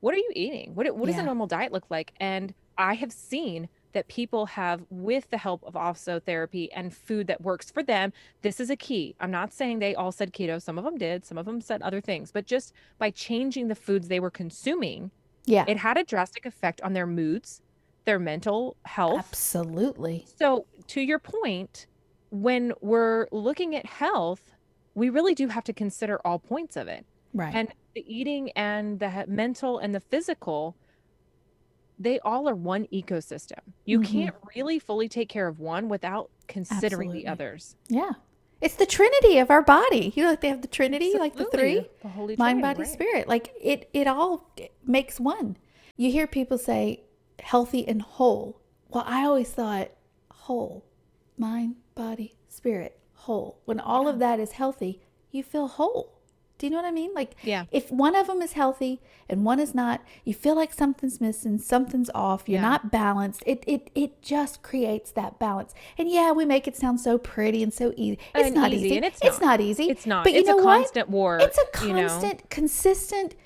what 0.00 0.14
are 0.14 0.18
you 0.18 0.30
eating? 0.34 0.74
What, 0.74 0.94
what 0.96 1.06
does 1.06 1.18
a 1.18 1.24
normal 1.24 1.48
diet 1.48 1.72
look 1.72 1.86
like? 1.90 2.12
And 2.20 2.54
I 2.76 2.94
have 2.94 3.10
seen 3.12 3.68
that 3.92 4.06
people 4.06 4.46
have, 4.46 4.84
with 4.90 5.28
the 5.30 5.38
help 5.38 5.64
of 5.64 5.74
also 5.74 6.20
therapy 6.20 6.70
and 6.72 6.94
food 6.94 7.26
that 7.26 7.40
works 7.40 7.70
for 7.70 7.82
them, 7.82 8.12
this 8.42 8.60
is 8.60 8.70
a 8.70 8.76
key. 8.76 9.16
I'm 9.18 9.30
not 9.32 9.52
saying 9.52 9.78
they 9.80 9.94
all 9.96 10.12
said 10.12 10.32
keto. 10.32 10.62
Some 10.62 10.78
of 10.78 10.84
them 10.84 10.98
did. 10.98 11.24
Some 11.24 11.36
of 11.38 11.46
them 11.46 11.60
said 11.60 11.82
other 11.82 12.00
things. 12.00 12.30
But 12.30 12.46
just 12.46 12.72
by 12.98 13.10
changing 13.10 13.66
the 13.68 13.74
foods 13.74 14.06
they 14.06 14.20
were 14.20 14.30
consuming, 14.30 15.10
Yeah. 15.46 15.64
it 15.66 15.78
had 15.78 15.96
a 15.96 16.04
drastic 16.04 16.46
effect 16.46 16.80
on 16.82 16.92
their 16.92 17.06
moods, 17.06 17.60
their 18.08 18.18
mental 18.18 18.74
health. 18.86 19.18
Absolutely. 19.18 20.26
So, 20.38 20.64
to 20.86 21.00
your 21.02 21.18
point, 21.18 21.86
when 22.30 22.72
we're 22.80 23.28
looking 23.32 23.76
at 23.76 23.84
health, 23.84 24.40
we 24.94 25.10
really 25.10 25.34
do 25.34 25.48
have 25.48 25.62
to 25.64 25.74
consider 25.74 26.18
all 26.26 26.38
points 26.38 26.76
of 26.78 26.88
it. 26.88 27.04
Right. 27.34 27.54
And 27.54 27.68
the 27.94 28.02
eating 28.12 28.50
and 28.56 28.98
the 28.98 29.26
mental 29.28 29.78
and 29.78 29.94
the 29.94 30.00
physical, 30.00 30.74
they 31.98 32.18
all 32.20 32.48
are 32.48 32.54
one 32.54 32.86
ecosystem. 32.86 33.58
You 33.84 34.00
Mhm. 34.00 34.06
can't 34.06 34.34
really 34.56 34.78
fully 34.78 35.08
take 35.10 35.28
care 35.28 35.46
of 35.46 35.60
one 35.60 35.90
without 35.90 36.30
considering 36.46 37.10
Absolutely. 37.10 37.22
the 37.24 37.28
others. 37.28 37.76
yeah. 37.88 38.12
It's 38.60 38.74
the 38.74 38.86
trinity 38.86 39.38
of 39.38 39.50
our 39.50 39.62
body. 39.62 40.12
You 40.16 40.24
know, 40.24 40.30
like 40.30 40.40
they 40.40 40.48
have 40.48 40.62
the 40.62 40.66
trinity, 40.68 41.12
like 41.16 41.36
the 41.36 41.44
three 41.44 41.86
the 42.02 42.08
holy 42.08 42.34
mind, 42.36 42.58
Trinity, 42.58 42.62
body, 42.62 42.78
right. 42.88 42.92
spirit. 42.92 43.28
Like 43.28 43.52
it, 43.60 43.88
it 43.92 44.08
all 44.08 44.50
makes 44.84 45.20
one. 45.20 45.56
You 45.96 46.10
hear 46.10 46.26
people 46.26 46.58
say 46.58 47.04
healthy 47.42 47.86
and 47.86 48.02
whole. 48.02 48.60
Well, 48.88 49.04
I 49.06 49.24
always 49.24 49.50
thought 49.50 49.90
whole, 50.30 50.84
mind, 51.36 51.76
body, 51.94 52.34
spirit, 52.48 52.98
whole. 53.14 53.58
When 53.64 53.80
all 53.80 54.08
of 54.08 54.18
that 54.20 54.40
is 54.40 54.52
healthy, 54.52 55.00
you 55.30 55.42
feel 55.42 55.68
whole. 55.68 56.14
Do 56.56 56.66
you 56.66 56.70
know 56.70 56.78
what 56.78 56.86
I 56.86 56.90
mean? 56.90 57.12
Like, 57.14 57.36
Yeah. 57.44 57.66
if 57.70 57.92
one 57.92 58.16
of 58.16 58.26
them 58.26 58.42
is 58.42 58.54
healthy 58.54 59.00
and 59.28 59.44
one 59.44 59.60
is 59.60 59.76
not, 59.76 60.00
you 60.24 60.34
feel 60.34 60.56
like 60.56 60.72
something's 60.72 61.20
missing, 61.20 61.58
something's 61.58 62.10
off, 62.16 62.48
you're 62.48 62.56
Yeah. 62.60 62.68
not 62.68 62.90
balanced. 62.90 63.44
It, 63.46 63.62
it, 63.68 63.90
it 63.94 64.22
just 64.22 64.60
creates 64.62 65.12
that 65.12 65.38
balance. 65.38 65.72
And 65.96 66.10
yeah, 66.10 66.32
we 66.32 66.44
make 66.44 66.66
it 66.66 66.74
sound 66.76 67.00
so 67.00 67.16
pretty 67.16 67.62
and 67.62 67.72
so 67.72 67.92
easy. 67.96 68.18
It's 68.34 68.46
And 68.46 68.56
not 68.56 68.72
easy, 68.72 68.86
easy. 68.86 68.96
and 68.96 69.04
it's 69.04 69.20
it's 69.22 69.40
not. 69.40 69.46
not 69.46 69.60
easy. 69.60 69.84
It's 69.84 70.04
not. 70.06 70.24
But 70.24 70.32
you 70.32 70.40
it's 70.40 70.48
know 70.48 70.58
a 70.58 70.64
what? 70.64 70.78
constant 70.80 71.08
war. 71.10 71.38
It's 71.40 71.58
a 71.58 71.86
you 71.86 71.92
know? 71.92 72.08
constant, 72.08 72.50
consistent, 72.50 73.36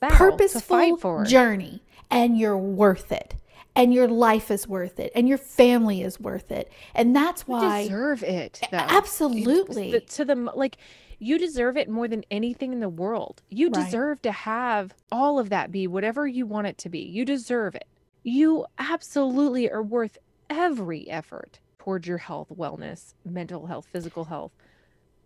purposeful 0.00 0.96
for. 0.98 1.24
journey, 1.24 1.82
and 2.10 2.38
you're 2.38 2.58
worth 2.58 3.12
it. 3.12 3.34
And 3.76 3.94
your 3.94 4.08
life 4.08 4.50
is 4.50 4.66
worth 4.66 4.98
it, 4.98 5.12
and 5.14 5.28
your 5.28 5.38
family 5.38 6.02
is 6.02 6.18
worth 6.18 6.50
it, 6.50 6.70
and 6.92 7.14
that's 7.14 7.42
You 7.46 7.54
why. 7.54 7.82
deserve 7.84 8.24
it. 8.24 8.60
Though. 8.70 8.78
Absolutely. 8.78 9.92
The- 9.92 10.00
to 10.00 10.24
the 10.24 10.34
like, 10.34 10.76
you 11.20 11.38
deserve 11.38 11.76
it 11.76 11.88
more 11.88 12.08
than 12.08 12.24
anything 12.32 12.72
in 12.72 12.80
the 12.80 12.88
world. 12.88 13.42
You 13.48 13.68
Right. 13.70 13.84
deserve 13.84 14.22
to 14.22 14.32
have 14.32 14.92
all 15.12 15.38
of 15.38 15.50
that 15.50 15.70
be 15.70 15.86
whatever 15.86 16.26
you 16.26 16.46
want 16.46 16.66
it 16.66 16.78
to 16.78 16.88
be. 16.88 16.98
You 16.98 17.24
deserve 17.24 17.76
it. 17.76 17.86
You 18.24 18.66
absolutely 18.78 19.70
are 19.70 19.82
worth 19.82 20.18
every 20.50 21.08
effort 21.08 21.60
towards 21.78 22.08
your 22.08 22.18
health, 22.18 22.48
wellness, 22.54 23.14
mental 23.24 23.66
health, 23.66 23.86
physical 23.92 24.24
health. 24.24 24.50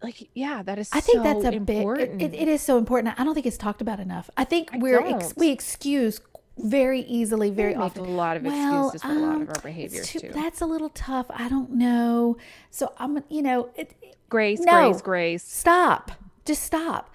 like 0.03 0.29
yeah, 0.35 0.63
that 0.63 0.79
is 0.79 0.91
I 0.93 1.01
think 1.01 1.17
so 1.19 1.23
that's 1.23 1.45
a 1.47 1.53
important. 1.53 2.19
big. 2.19 2.35
It, 2.35 2.43
it 2.43 2.49
is 2.49 2.61
so 2.61 2.77
important. 2.77 3.19
I 3.19 3.25
don't 3.25 3.33
think 3.33 3.47
it's 3.47 3.57
talked 3.57 3.81
about 3.81 4.01
enough. 4.01 4.29
I 4.37 4.45
think 4.45 4.69
I 4.75 4.77
we're 4.79 5.01
ex, 5.01 5.33
we 5.35 5.51
excuse 5.51 6.21
very 6.59 7.01
easily, 7.01 7.51
very 7.51 7.75
often. 7.75 8.05
a 8.05 8.09
lot 8.09 8.37
of 8.37 8.45
Well, 8.45 8.87
excuses 8.89 9.03
for 9.03 9.17
a 9.17 9.21
lot 9.21 9.35
um, 9.35 9.43
of 9.43 9.49
our 9.49 9.55
it's 9.55 9.63
behaviors 9.63 10.09
too- 10.09 10.21
too. 10.21 10.31
That's 10.33 10.61
a 10.61 10.67
little 10.67 10.91
tough. 10.91 11.27
I 11.31 11.49
don't 11.49 11.71
know. 11.73 12.37
So 12.71 12.93
I'm, 12.99 13.23
you 13.29 13.43
know, 13.43 13.71
it, 13.77 13.95
Grace, 14.29 14.61
No. 14.61 14.89
grace, 14.91 15.03
grace. 15.03 15.43
stop. 15.45 16.11
Just 16.45 16.63
stop. 16.65 17.11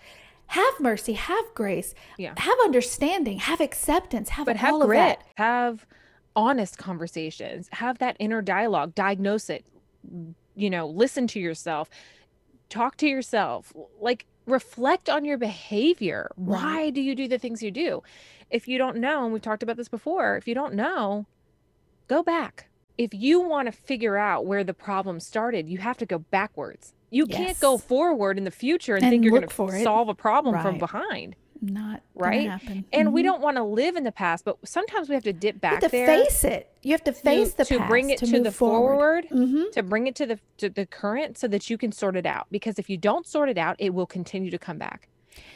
Have 0.47 0.79
mercy. 0.79 1.13
Have 1.13 1.45
grace. 1.53 1.93
Yeah. 2.17 2.33
Have 2.37 2.57
understanding. 2.63 3.39
Have 3.39 3.59
acceptance. 3.61 4.29
Have 4.29 4.45
But 4.45 4.55
have 4.57 4.73
all 4.73 4.81
of 4.83 4.87
grit. 4.87 4.97
that. 4.97 5.23
Have 5.35 5.85
honest 6.35 6.77
conversations. 6.77 7.67
Have 7.73 7.97
that 7.99 8.15
inner 8.19 8.41
dialogue. 8.41 8.95
Diagnose 8.95 9.49
it. 9.49 9.65
You 10.55 10.69
know, 10.69 10.87
listen 10.87 11.27
to 11.27 11.39
yourself. 11.39 11.89
Talk 12.69 12.95
to 12.97 13.07
yourself. 13.07 13.73
Like 13.99 14.25
reflect 14.49 15.09
on 15.09 15.25
your 15.25 15.37
behavior. 15.37 16.31
Right. 16.37 16.61
Why 16.61 16.89
do 16.89 17.01
you 17.01 17.15
do 17.15 17.27
the 17.27 17.39
things 17.39 17.61
you 17.61 17.71
do? 17.71 18.03
If 18.49 18.67
you 18.67 18.77
don't 18.77 18.97
know, 18.97 19.23
and 19.23 19.33
we've 19.33 19.41
talked 19.41 19.63
about 19.63 19.77
this 19.77 19.89
before, 19.89 20.35
if 20.37 20.47
you 20.47 20.55
don't 20.55 20.73
know, 20.73 21.25
go 22.07 22.23
back. 22.23 22.69
If 22.97 23.13
you 23.13 23.39
want 23.39 23.67
to 23.67 23.71
figure 23.71 24.17
out 24.17 24.45
where 24.45 24.63
the 24.63 24.73
problem 24.73 25.19
started, 25.19 25.69
you 25.69 25.77
have 25.77 25.97
to 25.97 26.05
go 26.05 26.19
backwards. 26.19 26.93
You 27.11 27.25
can't 27.25 27.59
go 27.59 27.77
forward 27.77 28.37
in 28.37 28.43
the 28.43 28.51
future 28.51 28.95
and, 28.95 29.03
And 29.03 29.11
think 29.11 29.23
you're 29.23 29.39
going 29.39 29.47
to 29.47 29.83
solve 29.83 30.09
a 30.09 30.15
problem 30.15 30.61
from 30.61 30.77
behind. 30.77 31.35
Not 31.61 32.01
Right? 32.15 32.85
And 32.93 33.13
we 33.13 33.21
Mhm. 33.21 33.25
don't 33.25 33.41
want 33.41 33.57
to 33.57 33.63
live 33.63 33.95
in 33.95 34.03
the 34.03 34.11
past, 34.11 34.45
but 34.45 34.57
sometimes 34.67 35.09
we 35.09 35.15
have 35.15 35.23
to 35.25 35.33
dip 35.33 35.59
back 35.59 35.73
You 35.73 35.75
have 35.81 35.91
to 35.91 36.05
face 36.05 36.43
it. 36.43 36.69
You 36.83 36.91
have 36.91 37.03
to 37.03 37.11
face 37.13 37.53
the 37.53 37.65
to 37.65 37.77
past 37.79 37.89
bring 37.89 38.09
it 38.09 38.19
to, 38.19 38.27
move 38.27 38.43
the 38.45 38.51
forward, 38.51 39.27
Mhm. 39.29 39.71
to 39.71 39.83
bring 39.83 40.07
it 40.07 40.15
to 40.15 40.25
the 40.25 40.39
to 40.57 40.69
the 40.69 40.85
current 40.85 41.37
so 41.37 41.47
that 41.49 41.69
you 41.69 41.77
can 41.77 41.91
sort 41.91 42.15
it 42.15 42.25
out. 42.25 42.47
Because 42.51 42.79
if 42.79 42.89
you 42.89 42.97
don't 42.97 43.25
sort 43.25 43.49
it 43.49 43.57
out, 43.57 43.75
it 43.79 43.93
will 43.93 44.05
continue 44.05 44.51
to 44.51 44.57
come 44.57 44.77
back. 44.77 45.09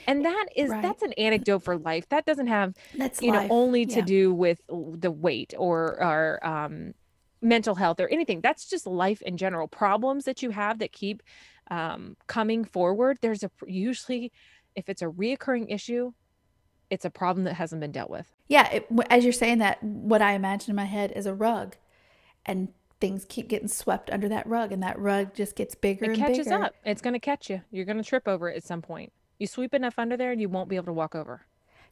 And 0.07 0.23
that 0.25 0.47
is 0.55 0.69
Right. 0.69 0.81
that's 0.81 1.03
an 1.03 1.13
anecdote 1.13 1.59
for 1.59 1.77
life. 1.77 2.07
That 2.09 2.25
doesn't 2.25 2.47
have 2.47 2.73
That's 2.97 3.21
you 3.21 3.31
life. 3.31 3.49
know 3.49 3.55
only 3.55 3.85
to 3.85 3.99
Yeah. 3.99 4.05
do 4.05 4.33
with 4.33 4.61
the 4.69 5.11
weight 5.11 5.53
or 5.57 6.01
or 6.03 6.45
um, 6.45 6.93
mental 7.41 7.75
health 7.75 7.99
or 7.99 8.07
anything. 8.09 8.39
That's 8.41 8.69
just 8.69 8.85
life 8.87 9.21
in 9.21 9.35
general. 9.37 9.67
Problems 9.67 10.25
that 10.25 10.41
you 10.43 10.49
have 10.51 10.79
that 10.79 10.91
keep 10.91 11.23
um, 11.71 12.17
coming 12.27 12.65
forward. 12.65 13.17
There's 13.21 13.41
a 13.43 13.49
usually 13.65 14.31
if 14.75 14.89
it's 14.89 15.01
a 15.01 15.05
reoccurring 15.07 15.73
issue, 15.73 16.13
it's 16.89 17.05
a 17.05 17.09
problem 17.09 17.45
that 17.45 17.55
hasn't 17.55 17.81
been 17.81 17.91
dealt 17.91 18.09
with. 18.09 18.31
Yeah, 18.47 18.69
it, 18.69 18.87
as 19.09 19.23
you're 19.23 19.33
saying 19.33 19.59
that, 19.59 19.81
what 19.83 20.21
I 20.21 20.33
imagine 20.33 20.69
in 20.69 20.75
my 20.75 20.85
head 20.85 21.11
is 21.15 21.25
a 21.25 21.33
rug, 21.33 21.75
and 22.45 22.69
things 22.99 23.25
keep 23.27 23.47
getting 23.47 23.67
swept 23.67 24.09
under 24.11 24.29
that 24.29 24.45
rug, 24.47 24.71
and 24.71 24.83
that 24.83 24.99
rug 24.99 25.33
just 25.33 25.55
gets 25.55 25.75
bigger 25.75 26.05
It 26.05 26.11
and 26.11 26.17
catches 26.17 26.47
bigger. 26.47 26.63
up. 26.63 26.75
It's 26.85 27.01
going 27.01 27.13
to 27.13 27.19
catch 27.19 27.49
you. 27.49 27.61
You're 27.71 27.85
going 27.85 27.97
to 27.97 28.03
trip 28.03 28.27
over 28.27 28.49
it 28.49 28.57
at 28.57 28.63
some 28.63 28.81
point. 28.81 29.11
You 29.39 29.47
sweep 29.47 29.73
enough 29.73 29.97
under 29.97 30.15
there 30.15 30.31
and 30.31 30.39
you 30.39 30.47
won't 30.47 30.69
be 30.69 30.75
able 30.75 30.85
to 30.85 30.93
walk 30.93 31.15
over. 31.15 31.45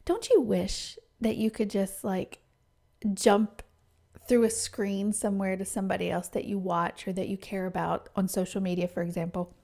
Don't 0.04 0.28
you 0.30 0.40
wish 0.40 0.98
that 1.20 1.36
you 1.36 1.50
could 1.50 1.68
just 1.68 2.02
like 2.04 2.38
jump 3.14 3.62
through 4.28 4.44
a 4.44 4.50
screen 4.50 5.12
somewhere 5.12 5.56
to 5.56 5.64
somebody 5.64 6.10
else 6.10 6.28
that 6.28 6.44
you 6.44 6.58
watch 6.58 7.06
or 7.06 7.12
that 7.12 7.28
you 7.28 7.36
care 7.36 7.66
about 7.66 8.08
on 8.14 8.28
social 8.28 8.60
media, 8.60 8.86
for 8.86 9.02
example, 9.02 9.54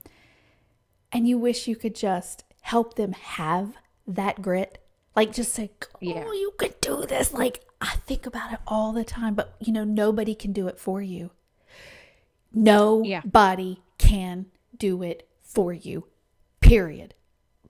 and 1.11 1.27
you 1.27 1.37
wish 1.37 1.67
you 1.67 1.75
could 1.75 1.95
just 1.95 2.43
help 2.61 2.95
them 2.95 3.13
have 3.13 3.77
that 4.07 4.41
grit? 4.41 4.83
Like 5.15 5.33
just 5.33 5.53
say, 5.53 5.71
oh, 5.83 5.87
Yeah. 6.01 6.23
you 6.31 6.53
can 6.57 6.71
do 6.81 7.05
this. 7.05 7.33
Like 7.33 7.65
I 7.81 7.95
think 8.05 8.25
about 8.25 8.53
it 8.53 8.59
all 8.67 8.93
the 8.93 9.03
time, 9.03 9.35
but 9.35 9.55
you 9.59 9.71
know, 9.73 9.83
nobody 9.83 10.35
can 10.35 10.51
do 10.53 10.67
it 10.67 10.79
for 10.79 11.01
you. 11.01 11.31
Yeah. 12.53 13.21
Nobody 13.23 13.81
can 13.97 14.47
do 14.77 15.03
it 15.03 15.27
for 15.41 15.73
you. 15.73 16.07
Period. 16.61 17.13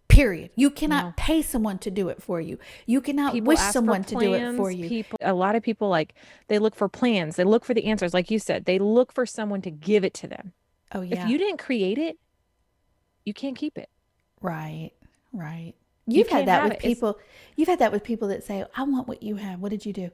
Period. 0.08 0.50
You 0.56 0.70
cannot 0.70 1.06
No. 1.06 1.14
pay 1.18 1.42
someone 1.42 1.78
to 1.80 1.92
do 1.92 2.10
it 2.10 2.22
for 2.22 2.42
you. 2.42 2.58
You 2.86 3.00
cannot 3.00 3.34
People 3.34 3.48
wish 3.50 3.60
someone 3.60 4.04
to 4.06 4.16
do 4.16 4.34
it 4.34 4.56
for 4.56 4.72
you. 4.72 4.90
People, 4.90 5.18
a 5.22 5.34
lot 5.34 5.56
of 5.56 5.64
people 5.64 5.88
like 5.90 6.14
they 6.48 6.60
look 6.60 6.76
for 6.76 6.90
plans. 6.90 7.36
They 7.36 7.44
look 7.44 7.64
for 7.64 7.74
the 7.74 7.86
answers, 7.86 8.14
like 8.14 8.32
you 8.32 8.40
said. 8.40 8.66
They 8.66 8.80
look 8.80 9.12
for 9.14 9.26
someone 9.26 9.62
to 9.62 9.72
give 9.72 10.04
it 10.04 10.14
to 10.16 10.28
them. 10.28 10.54
oh 10.94 11.02
yeah. 11.02 11.24
If 11.24 11.30
you 11.30 11.38
didn't 11.38 11.60
create 11.60 11.98
it, 12.00 12.18
you 13.24 13.34
can't 13.34 13.56
keep 13.56 13.78
it. 13.78 13.90
Right. 14.42 14.92
Right. 15.32 15.74
You 16.08 16.20
You've 16.20 16.30
had 16.30 16.48
that 16.48 16.64
with 16.64 16.74
it. 16.74 16.78
It's- 16.78 16.94
people. 16.94 17.20
You've 17.56 17.68
had 17.68 17.80
that 17.80 17.92
with 17.92 18.04
people 18.04 18.28
that 18.30 18.44
say, 18.44 18.66
"I 18.76 18.84
want 18.84 19.08
what 19.08 19.22
you 19.22 19.36
have. 19.36 19.60
What 19.60 19.70
did 19.70 19.86
you 19.86 19.94
do?" 19.94 20.10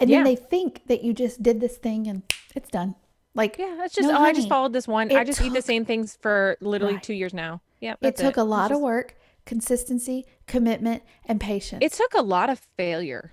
And 0.00 0.10
then 0.10 0.24
they 0.24 0.36
think 0.36 0.86
that 0.86 1.02
you 1.02 1.12
just 1.12 1.42
did 1.42 1.60
this 1.60 1.76
thing 1.76 2.06
and 2.06 2.22
it's 2.54 2.70
done. 2.70 2.94
Like 3.34 3.58
Yeah, 3.58 3.84
it's 3.84 3.94
just 3.94 4.08
No, 4.08 4.16
oh, 4.16 4.22
I 4.22 4.32
just 4.32 4.48
followed 4.48 4.72
this 4.72 4.88
one. 4.88 5.10
It 5.10 5.16
I 5.16 5.24
just 5.24 5.40
eat 5.40 5.52
the 5.52 5.62
same 5.62 5.84
things 5.84 6.16
for 6.20 6.56
literally 6.60 6.94
Right. 6.94 7.02
two 7.02 7.14
years 7.14 7.34
now. 7.34 7.60
Yeah, 7.80 7.94
it 8.00 8.16
took 8.16 8.36
a 8.36 8.40
It's 8.40 8.48
lot 8.48 8.72
of 8.72 8.80
work, 8.80 9.16
consistency, 9.44 10.26
commitment, 10.46 11.02
and 11.24 11.40
patience, 11.40 11.84
It 11.84 11.92
took 11.92 12.14
a 12.14 12.22
lot 12.22 12.48
of 12.50 12.58
failure. 12.76 13.32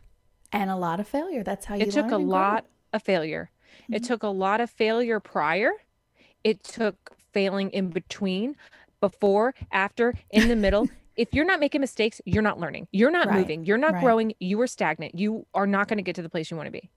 and 0.52 0.70
a 0.70 0.76
lot 0.76 1.00
of 1.00 1.08
failure. 1.08 1.44
That's 1.44 1.66
how 1.66 1.76
you 1.76 1.82
It 1.82 1.92
took 1.92 2.12
a 2.12 2.18
lot 2.18 2.66
of 2.94 3.04
failure. 3.04 3.52
It 3.90 4.02
mm-hmm. 4.02 4.06
took 4.06 4.24
a 4.24 4.28
lot 4.30 4.62
of 4.62 4.70
failure 4.70 5.20
prior. 5.20 5.72
It 6.44 6.64
took 6.64 7.16
failing 7.34 7.70
in 7.72 7.90
between, 7.90 8.56
before, 9.10 9.54
after, 9.72 10.14
in 10.32 10.48
the 10.48 10.56
middle. 10.56 10.88
if 11.16 11.30
you're 11.34 11.46
not 11.46 11.60
making 11.60 11.82
mistakes, 11.82 12.20
you're 12.26 12.42
not 12.50 12.60
learning. 12.60 12.88
You're 12.92 13.12
not 13.12 13.28
Right, 13.28 13.40
moving. 13.40 13.66
You're 13.66 13.78
not 13.78 13.94
right. 13.94 14.04
growing. 14.04 14.34
You 14.40 14.60
are 14.62 14.68
stagnant. 14.68 15.18
You 15.18 15.46
are 15.54 15.68
not 15.68 15.88
going 15.88 15.98
to 15.98 16.04
get 16.04 16.16
to 16.16 16.22
the 16.22 16.30
place 16.30 16.50
you 16.52 16.58
want 16.58 16.68
to 16.68 16.72
be. 16.72 16.90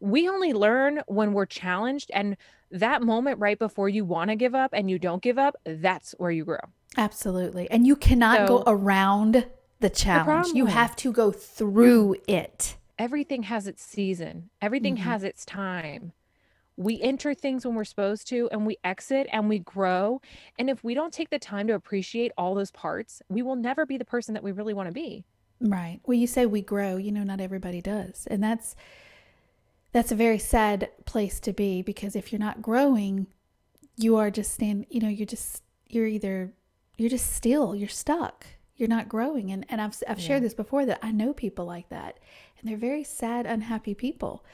We 0.00 0.28
only 0.28 0.52
learn 0.52 1.00
when 1.06 1.32
we're 1.32 1.46
challenged. 1.46 2.10
And 2.12 2.36
that 2.70 3.02
moment 3.02 3.38
right 3.38 3.58
before 3.58 3.88
you 3.88 4.04
want 4.04 4.28
to 4.30 4.36
give 4.36 4.54
up 4.54 4.70
and 4.72 4.90
you 4.90 4.98
don't 4.98 5.22
give 5.22 5.38
up, 5.38 5.54
that's 5.64 6.14
where 6.18 6.30
you 6.30 6.44
grow. 6.44 6.58
Absolutely. 6.96 7.70
And 7.70 7.86
you 7.86 7.96
cannot 7.96 8.46
go 8.48 8.62
around 8.66 9.46
the 9.80 9.90
challenge. 9.90 10.48
you 10.54 10.66
have 10.66 10.94
to 10.96 11.12
go 11.12 11.30
through 11.32 12.16
it. 12.28 12.76
everything 12.98 13.42
has 13.44 13.66
its 13.66 13.82
season 13.84 14.48
everything 14.62 14.94
Mm-hmm. 14.94 15.10
has 15.10 15.22
its 15.24 15.44
time 15.44 16.12
we 16.76 17.00
enter 17.00 17.34
things 17.34 17.64
when 17.64 17.74
we're 17.74 17.84
supposed 17.84 18.26
to 18.28 18.48
and 18.50 18.66
we 18.66 18.76
exit 18.82 19.28
and 19.32 19.48
we 19.48 19.58
grow 19.60 20.20
and 20.58 20.68
if 20.68 20.82
we 20.82 20.94
don't 20.94 21.12
take 21.12 21.30
the 21.30 21.38
time 21.38 21.66
to 21.66 21.74
appreciate 21.74 22.32
all 22.36 22.54
those 22.54 22.72
parts 22.72 23.22
we 23.28 23.42
will 23.42 23.56
never 23.56 23.86
be 23.86 23.96
the 23.96 24.04
person 24.04 24.34
that 24.34 24.42
we 24.42 24.52
really 24.52 24.74
want 24.74 24.88
to 24.88 24.92
be 24.92 25.24
Right. 25.60 26.00
Well, 26.04 26.18
you 26.18 26.26
say 26.26 26.46
we 26.46 26.60
grow, 26.60 26.96
you 26.96 27.12
know, 27.12 27.22
not 27.22 27.40
everybody 27.40 27.80
does. 27.80 28.26
And 28.30 28.42
that's 28.42 28.76
that's 29.92 30.12
a 30.12 30.16
very 30.16 30.38
sad 30.38 30.90
place 31.04 31.38
to 31.40 31.52
be 31.52 31.80
because 31.80 32.16
if 32.16 32.32
you're 32.32 32.40
not 32.40 32.60
growing, 32.60 33.28
you 33.96 34.16
are 34.16 34.30
just 34.30 34.52
stand, 34.52 34.86
you 34.90 35.00
know, 35.00 35.08
you're 35.08 35.26
just 35.26 35.62
you're 35.88 36.06
either 36.06 36.52
you're 36.96 37.10
just 37.10 37.32
still, 37.32 37.74
you're 37.74 37.88
stuck. 37.88 38.46
You're 38.76 38.88
not 38.88 39.08
growing. 39.08 39.52
And 39.52 39.64
and 39.68 39.80
I've 39.80 39.96
I've 40.08 40.20
shared 40.20 40.42
this 40.42 40.54
before 40.54 40.84
that 40.86 40.98
I 41.02 41.12
know 41.12 41.32
people 41.32 41.64
like 41.64 41.88
that. 41.88 42.18
And 42.58 42.68
they're 42.68 42.76
very 42.76 43.04
sad, 43.04 43.46
unhappy 43.46 43.94
people. 43.94 44.44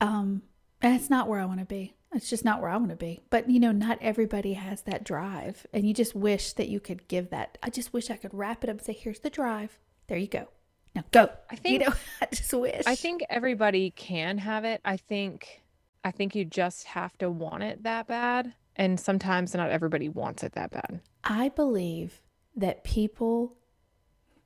Um 0.00 0.42
it's 0.82 1.10
not 1.10 1.28
where 1.28 1.40
I 1.40 1.44
want 1.44 1.60
to 1.60 1.66
be. 1.66 1.94
It's 2.14 2.30
just 2.30 2.44
not 2.44 2.60
where 2.60 2.70
I 2.70 2.76
want 2.76 2.90
to 2.90 2.96
be. 2.96 3.20
But 3.30 3.50
you 3.50 3.60
know, 3.60 3.72
not 3.72 3.98
everybody 4.00 4.54
has 4.54 4.82
that 4.82 5.04
drive. 5.04 5.66
And 5.72 5.86
you 5.86 5.92
just 5.92 6.14
wish 6.14 6.52
that 6.54 6.68
you 6.68 6.80
could 6.80 7.06
give 7.08 7.30
that. 7.30 7.58
I 7.62 7.70
just 7.70 7.92
wish 7.92 8.10
I 8.10 8.16
could 8.16 8.32
wrap 8.32 8.64
it 8.64 8.70
up 8.70 8.78
and 8.78 8.82
say, 8.84 8.92
here's 8.94 9.20
the 9.20 9.30
drive. 9.30 9.78
There 10.06 10.18
you 10.18 10.26
go. 10.26 10.48
Now 10.94 11.04
go. 11.10 11.28
I 11.50 11.56
think 11.56 11.72
you 11.80 11.86
know, 11.86 11.94
I 12.22 12.26
just 12.32 12.52
wish. 12.54 12.82
i 12.86 12.94
think 12.94 13.22
everybody 13.28 13.90
can 13.90 14.38
have 14.38 14.64
it 14.64 14.80
i 14.86 14.96
think 14.96 15.62
i 16.02 16.10
think 16.10 16.34
you 16.34 16.44
just 16.46 16.84
have 16.84 17.16
to 17.18 17.30
want 17.30 17.62
it 17.62 17.82
that 17.82 18.08
bad 18.08 18.54
and 18.74 18.98
sometimes 18.98 19.54
not 19.54 19.70
everybody 19.70 20.08
wants 20.08 20.42
it 20.42 20.52
that 20.54 20.70
bad 20.70 21.00
I 21.24 21.50
believe 21.50 22.22
that 22.56 22.84
people 22.84 23.56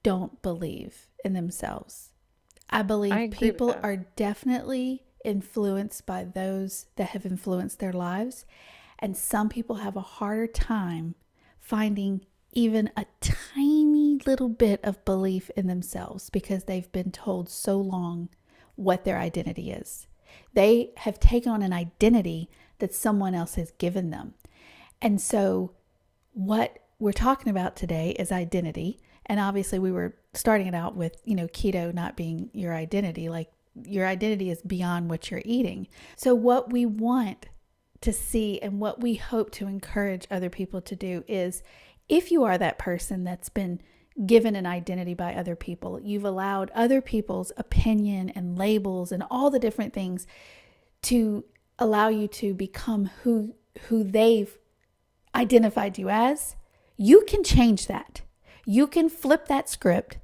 don't 0.03 0.43
believe 0.43 1.07
in 1.25 1.33
themselves. 1.33 2.11
I 2.69 2.83
believe 2.83 3.13
I 3.13 3.29
people 3.29 3.77
are 3.83 3.97
definitely 3.97 5.05
influenced 5.25 6.07
by 6.07 6.25
those 6.25 6.87
that 6.97 7.11
have 7.11 7.27
influenced 7.27 7.79
their 7.79 7.93
lives. 7.93 8.45
And 8.99 9.17
some 9.17 9.49
people 9.49 9.77
have 9.77 9.97
a 9.97 10.01
harder 10.01 10.47
time 10.47 11.15
finding 11.61 12.27
even 12.53 12.91
a 12.97 13.07
tiny 13.21 14.19
little 14.27 14.49
bit 14.49 14.81
of 14.85 15.05
belief 15.05 15.51
in 15.57 15.67
themselves 15.67 16.31
because 16.31 16.65
they've 16.65 16.93
been 16.93 17.11
told 17.11 17.49
so 17.49 17.79
long 17.79 18.29
what 18.77 19.05
their 19.05 19.19
identity 19.19 19.71
is. 19.71 20.07
They 20.55 20.91
have 20.99 21.19
taken 21.19 21.51
on 21.51 21.63
an 21.63 21.73
identity 21.73 22.51
that 22.79 22.95
someone 22.95 23.35
else 23.35 23.55
has 23.55 23.71
given 23.73 24.11
them. 24.11 24.35
And 25.01 25.21
so, 25.21 25.73
what 26.33 26.79
we're 26.99 27.13
talking 27.13 27.51
about 27.51 27.77
today 27.77 28.11
is 28.19 28.31
identity. 28.31 29.01
And 29.27 29.41
obviously, 29.41 29.79
we 29.79 29.93
were 29.93 30.15
starting 30.35 30.67
it 30.67 30.75
out 30.75 30.95
with, 30.97 31.17
you 31.25 31.35
know, 31.35 31.49
keto 31.49 31.93
not 31.93 32.17
being 32.17 32.51
your 32.53 32.75
identity. 32.75 33.29
Like, 33.29 33.53
your 33.85 34.07
identity 34.07 34.51
is 34.51 34.63
beyond 34.63 35.11
what 35.11 35.31
you're 35.31 35.43
eating. 35.45 35.89
So, 36.17 36.35
what 36.35 36.73
we 36.73 36.87
want 36.87 37.49
to 38.01 38.13
see 38.13 38.61
and 38.61 38.81
what 38.81 39.01
we 39.01 39.15
hope 39.15 39.51
to 39.53 39.67
encourage 39.67 40.27
other 40.31 40.51
people 40.51 40.81
to 40.83 40.97
do 40.97 41.25
is 41.29 41.63
if 42.09 42.31
you 42.31 42.45
are 42.45 42.59
that 42.59 42.79
person 42.79 43.25
that's 43.25 43.49
been 43.49 43.81
given 44.27 44.57
an 44.57 44.67
identity 44.67 45.15
by 45.15 45.35
other 45.35 45.57
people, 45.57 46.01
you've 46.01 46.25
allowed 46.25 46.71
other 46.75 47.01
people's 47.01 47.53
opinion 47.57 48.31
and 48.31 48.59
labels 48.59 49.13
and 49.13 49.23
all 49.31 49.51
the 49.51 49.59
different 49.59 49.95
things 49.95 50.27
to 51.03 51.45
allow 51.79 52.09
you 52.09 52.29
to 52.29 52.55
become 52.55 53.11
who 53.23 53.55
who 53.89 54.05
they've 54.05 54.59
identified 55.35 55.99
you 55.99 56.11
as, 56.11 56.57
you 56.97 57.25
can 57.27 57.43
change 57.43 57.87
that. 57.87 58.21
You 58.67 58.87
can 58.87 59.09
flip 59.09 59.49
that 59.49 59.69
script 59.69 60.19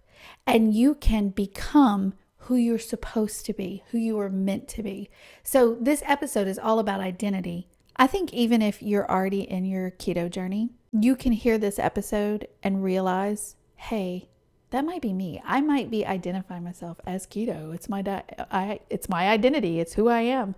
and 0.47 0.75
you 0.75 0.95
can 0.95 1.31
become 1.31 2.15
who 2.49 2.57
you're 2.57 2.79
supposed 2.79 3.45
to 3.45 3.53
be, 3.53 3.83
who 3.91 3.99
you 3.99 4.19
are 4.19 4.31
meant 4.31 4.67
to 4.69 4.83
be. 4.83 5.11
So, 5.43 5.77
this 5.79 6.03
episode 6.07 6.49
is 6.49 6.59
all 6.59 6.79
about 6.79 6.99
identity. 6.99 7.69
I 7.97 8.07
think 8.07 8.33
even 8.33 8.63
if 8.63 8.83
you're 8.83 9.11
already 9.11 9.43
in 9.43 9.67
your 9.67 9.91
keto 9.91 10.31
journey, 10.31 10.71
you 10.91 11.15
can 11.15 11.33
hear 11.33 11.59
this 11.59 11.79
episode 11.79 12.49
and 12.63 12.83
realize, 12.83 13.57
hey, 13.77 14.31
that 14.71 14.87
might 14.87 15.03
be 15.03 15.13
me. 15.13 15.43
I 15.45 15.61
might 15.61 15.91
be 15.91 16.07
identifying 16.07 16.65
myself 16.65 16.99
as 17.07 17.27
keto. 17.27 17.75
It's 17.75 17.91
my 17.91 18.01
di- 18.01 18.25
I 18.51 18.81
it's 18.89 19.11
my 19.11 19.29
identity. 19.29 19.79
It's 19.79 19.93
who 19.93 20.09
I 20.09 20.23
am. 20.23 20.55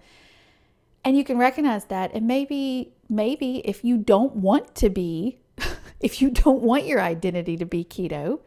And 1.05 1.17
you 1.17 1.25
can 1.25 1.39
recognize 1.39 1.87
that 1.87 2.13
and 2.15 2.25
maybe 2.25 2.93
maybe 3.09 3.59
if 3.65 3.85
you 3.85 3.97
don't 3.97 4.37
want 4.37 4.77
to 4.77 4.91
be 4.91 5.41
if 6.01 6.23
you 6.23 6.31
don't 6.31 6.63
want 6.63 6.87
your 6.87 7.01
identity 7.01 7.57
to 7.57 7.67
be 7.67 7.83
keto, 7.83 8.39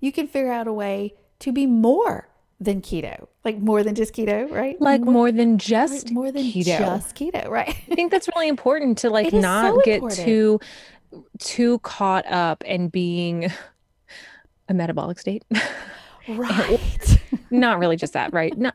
you 0.00 0.12
can 0.12 0.26
figure 0.26 0.52
out 0.52 0.66
a 0.66 0.72
way 0.72 1.14
to 1.40 1.52
be 1.52 1.66
more 1.66 2.29
than 2.60 2.82
keto, 2.82 3.26
like 3.44 3.58
more 3.58 3.82
than 3.82 3.94
just 3.94 4.14
keto, 4.14 4.50
right? 4.50 4.80
Like 4.80 5.00
more, 5.00 5.12
more 5.12 5.32
than 5.32 5.58
just 5.58 6.10
more 6.12 6.30
than 6.30 6.44
keto. 6.44 6.78
just 6.78 7.16
keto, 7.16 7.48
right? 7.48 7.68
I 7.68 7.94
think 7.94 8.12
that's 8.12 8.28
really 8.34 8.48
important 8.48 8.98
to 8.98 9.10
like 9.10 9.32
not 9.32 9.74
so 9.74 9.80
get 9.82 9.94
important. 9.96 10.26
too 10.26 10.60
too 11.38 11.78
caught 11.80 12.26
up 12.26 12.62
in 12.64 12.88
being 12.88 13.50
a 14.68 14.74
metabolic 14.74 15.18
state. 15.18 15.44
Right. 16.28 17.18
not 17.50 17.78
really 17.78 17.96
just 17.96 18.12
that, 18.12 18.32
right? 18.32 18.56
No, 18.56 18.70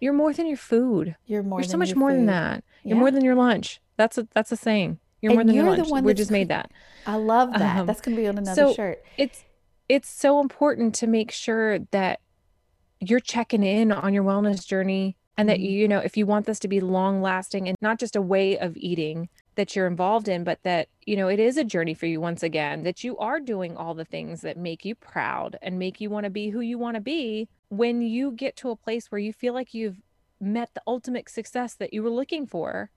you're 0.00 0.12
more 0.12 0.32
than 0.32 0.46
your 0.46 0.56
food. 0.56 1.16
You're 1.26 1.42
more. 1.42 1.60
You're 1.60 1.68
so 1.68 1.78
much 1.78 1.94
more 1.94 2.10
food. 2.10 2.18
than 2.18 2.26
that. 2.26 2.64
You're 2.82 2.96
yeah. 2.96 3.00
more 3.00 3.10
than 3.10 3.24
your 3.24 3.34
lunch. 3.34 3.80
That's 3.96 4.18
a 4.18 4.26
that's 4.34 4.52
a 4.52 4.56
saying. 4.56 4.98
You're 5.20 5.30
and 5.30 5.36
more 5.38 5.44
than 5.44 5.54
you're 5.54 5.64
your 5.64 5.76
lunch. 5.76 5.86
The 5.86 5.92
one 5.92 6.04
we 6.04 6.14
just 6.14 6.30
made 6.30 6.48
that. 6.48 6.70
I 7.06 7.16
love 7.16 7.52
that. 7.52 7.80
Um, 7.80 7.86
that's 7.86 8.00
going 8.00 8.16
to 8.16 8.22
be 8.22 8.28
on 8.28 8.38
another 8.38 8.54
so 8.54 8.74
shirt. 8.74 9.02
It's 9.16 9.44
it's 9.88 10.08
so 10.08 10.40
important 10.40 10.94
to 10.96 11.06
make 11.06 11.30
sure 11.30 11.78
that 11.90 12.20
you're 13.00 13.20
checking 13.20 13.62
in 13.62 13.92
on 13.92 14.12
your 14.12 14.24
wellness 14.24 14.66
journey 14.66 15.16
and 15.38 15.48
that 15.48 15.58
mm-hmm. 15.58 15.70
you 15.70 15.88
know 15.88 16.00
if 16.00 16.16
you 16.16 16.26
want 16.26 16.44
this 16.44 16.58
to 16.58 16.68
be 16.68 16.80
long 16.80 17.22
lasting 17.22 17.68
and 17.68 17.76
not 17.80 17.98
just 17.98 18.16
a 18.16 18.20
way 18.20 18.58
of 18.58 18.76
eating 18.76 19.28
that 19.54 19.74
you're 19.74 19.86
involved 19.86 20.28
in 20.28 20.44
but 20.44 20.62
that 20.64 20.88
you 21.06 21.16
know 21.16 21.28
it 21.28 21.40
is 21.40 21.56
a 21.56 21.64
journey 21.64 21.94
for 21.94 22.06
you 22.06 22.20
once 22.20 22.42
again 22.42 22.82
that 22.82 23.02
you 23.02 23.16
are 23.18 23.40
doing 23.40 23.76
all 23.76 23.94
the 23.94 24.04
things 24.04 24.42
that 24.42 24.56
make 24.56 24.84
you 24.84 24.94
proud 24.94 25.56
and 25.62 25.78
make 25.78 26.00
you 26.00 26.10
want 26.10 26.24
to 26.24 26.30
be 26.30 26.50
who 26.50 26.60
you 26.60 26.76
want 26.76 26.96
to 26.96 27.00
be 27.00 27.48
when 27.68 28.02
you 28.02 28.32
get 28.32 28.56
to 28.56 28.70
a 28.70 28.76
place 28.76 29.10
where 29.10 29.18
you 29.18 29.32
feel 29.32 29.54
like 29.54 29.72
you've 29.72 30.00
met 30.40 30.70
the 30.74 30.82
ultimate 30.86 31.28
success 31.28 31.74
that 31.74 31.92
you 31.92 32.02
were 32.02 32.10
looking 32.10 32.46
for 32.46 32.90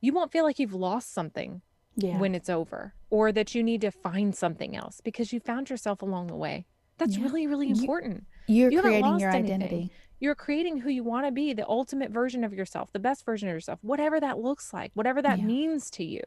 you 0.00 0.12
won't 0.12 0.32
feel 0.32 0.44
like 0.44 0.58
you've 0.58 0.74
lost 0.74 1.12
something 1.12 1.60
yeah. 1.96 2.18
when 2.18 2.34
it's 2.34 2.48
over 2.48 2.94
or 3.10 3.32
that 3.32 3.54
you 3.54 3.62
need 3.62 3.80
to 3.80 3.90
find 3.90 4.34
something 4.34 4.76
else 4.76 5.00
because 5.04 5.32
you 5.32 5.40
found 5.40 5.68
yourself 5.68 6.02
along 6.02 6.28
the 6.28 6.36
way 6.36 6.66
that's 6.98 7.16
yeah. 7.16 7.24
really 7.24 7.46
really 7.46 7.70
important 7.70 8.16
you, 8.16 8.24
are 8.50 8.70
creating 8.82 9.18
your 9.18 9.30
anything. 9.30 9.52
identity 9.62 9.92
you're 10.20 10.34
creating 10.34 10.76
who 10.76 10.90
you 10.90 11.02
want 11.02 11.24
to 11.24 11.32
be 11.32 11.54
the 11.54 11.66
ultimate 11.66 12.10
version 12.10 12.44
of 12.44 12.52
yourself 12.52 12.92
the 12.92 12.98
best 12.98 13.24
version 13.24 13.48
of 13.48 13.54
yourself 13.54 13.78
whatever 13.82 14.20
that 14.20 14.38
looks 14.38 14.72
like 14.72 14.90
whatever 14.94 15.22
that 15.22 15.38
yeah. 15.38 15.44
means 15.44 15.90
to 15.90 16.04
you 16.04 16.22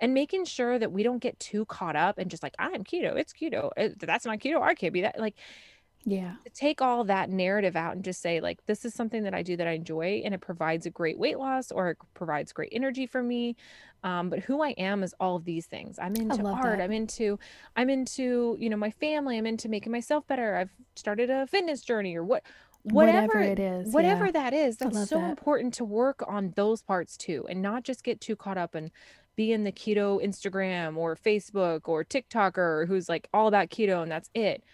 and 0.00 0.14
making 0.14 0.44
sure 0.44 0.78
that 0.78 0.92
we 0.92 1.02
don't 1.02 1.20
get 1.20 1.38
too 1.40 1.64
caught 1.66 1.96
up 1.96 2.18
and 2.18 2.30
just 2.30 2.42
like 2.42 2.54
i'm 2.58 2.84
keto 2.84 3.16
it's 3.16 3.32
keto 3.32 3.70
eh, 3.76 3.90
that's 3.98 4.26
not 4.26 4.38
keto 4.38 4.60
i 4.60 4.74
can't 4.74 4.92
be 4.92 5.02
that 5.02 5.18
like 5.18 5.34
yeah 6.04 6.34
take 6.54 6.82
all 6.82 7.04
that 7.04 7.30
narrative 7.30 7.76
out 7.76 7.94
and 7.94 8.04
just 8.04 8.20
say 8.20 8.40
like 8.40 8.64
this 8.66 8.84
is 8.84 8.92
something 8.92 9.22
that 9.22 9.34
i 9.34 9.42
do 9.42 9.56
that 9.56 9.66
i 9.66 9.72
enjoy 9.72 10.20
and 10.24 10.34
it 10.34 10.40
provides 10.40 10.86
a 10.86 10.90
great 10.90 11.18
weight 11.18 11.38
loss 11.38 11.70
or 11.70 11.90
it 11.90 11.98
provides 12.14 12.52
great 12.52 12.70
energy 12.72 13.06
for 13.06 13.22
me 13.22 13.56
um, 14.04 14.28
but 14.28 14.40
who 14.40 14.62
i 14.62 14.70
am 14.70 15.02
is 15.02 15.14
all 15.20 15.36
of 15.36 15.44
these 15.44 15.66
things 15.66 15.98
i'm 16.00 16.14
into 16.16 16.44
art 16.44 16.78
that. 16.78 16.84
i'm 16.84 16.92
into 16.92 17.38
i'm 17.76 17.88
into 17.88 18.56
you 18.58 18.68
know 18.68 18.76
my 18.76 18.90
family 18.90 19.38
i'm 19.38 19.46
into 19.46 19.68
making 19.68 19.92
myself 19.92 20.26
better 20.26 20.56
i've 20.56 20.72
started 20.96 21.30
a 21.30 21.46
fitness 21.46 21.82
journey 21.82 22.16
or 22.16 22.24
what 22.24 22.42
whatever, 22.82 23.38
whatever 23.38 23.40
it 23.40 23.60
is 23.60 23.94
whatever 23.94 24.26
yeah. 24.26 24.32
that 24.32 24.52
is 24.52 24.76
that's 24.76 25.08
so 25.08 25.20
that. 25.20 25.30
important 25.30 25.72
to 25.72 25.84
work 25.84 26.20
on 26.26 26.52
those 26.56 26.82
parts 26.82 27.16
too 27.16 27.46
and 27.48 27.62
not 27.62 27.84
just 27.84 28.02
get 28.02 28.20
too 28.20 28.34
caught 28.34 28.58
up 28.58 28.74
and 28.74 28.90
be 29.36 29.52
in 29.52 29.62
the 29.62 29.70
keto 29.70 30.22
instagram 30.22 30.96
or 30.96 31.14
facebook 31.14 31.82
or 31.86 32.04
tiktoker 32.04 32.88
who's 32.88 33.08
like 33.08 33.28
all 33.32 33.46
about 33.46 33.68
keto 33.70 34.02
and 34.02 34.10
that's 34.10 34.30
it 34.34 34.64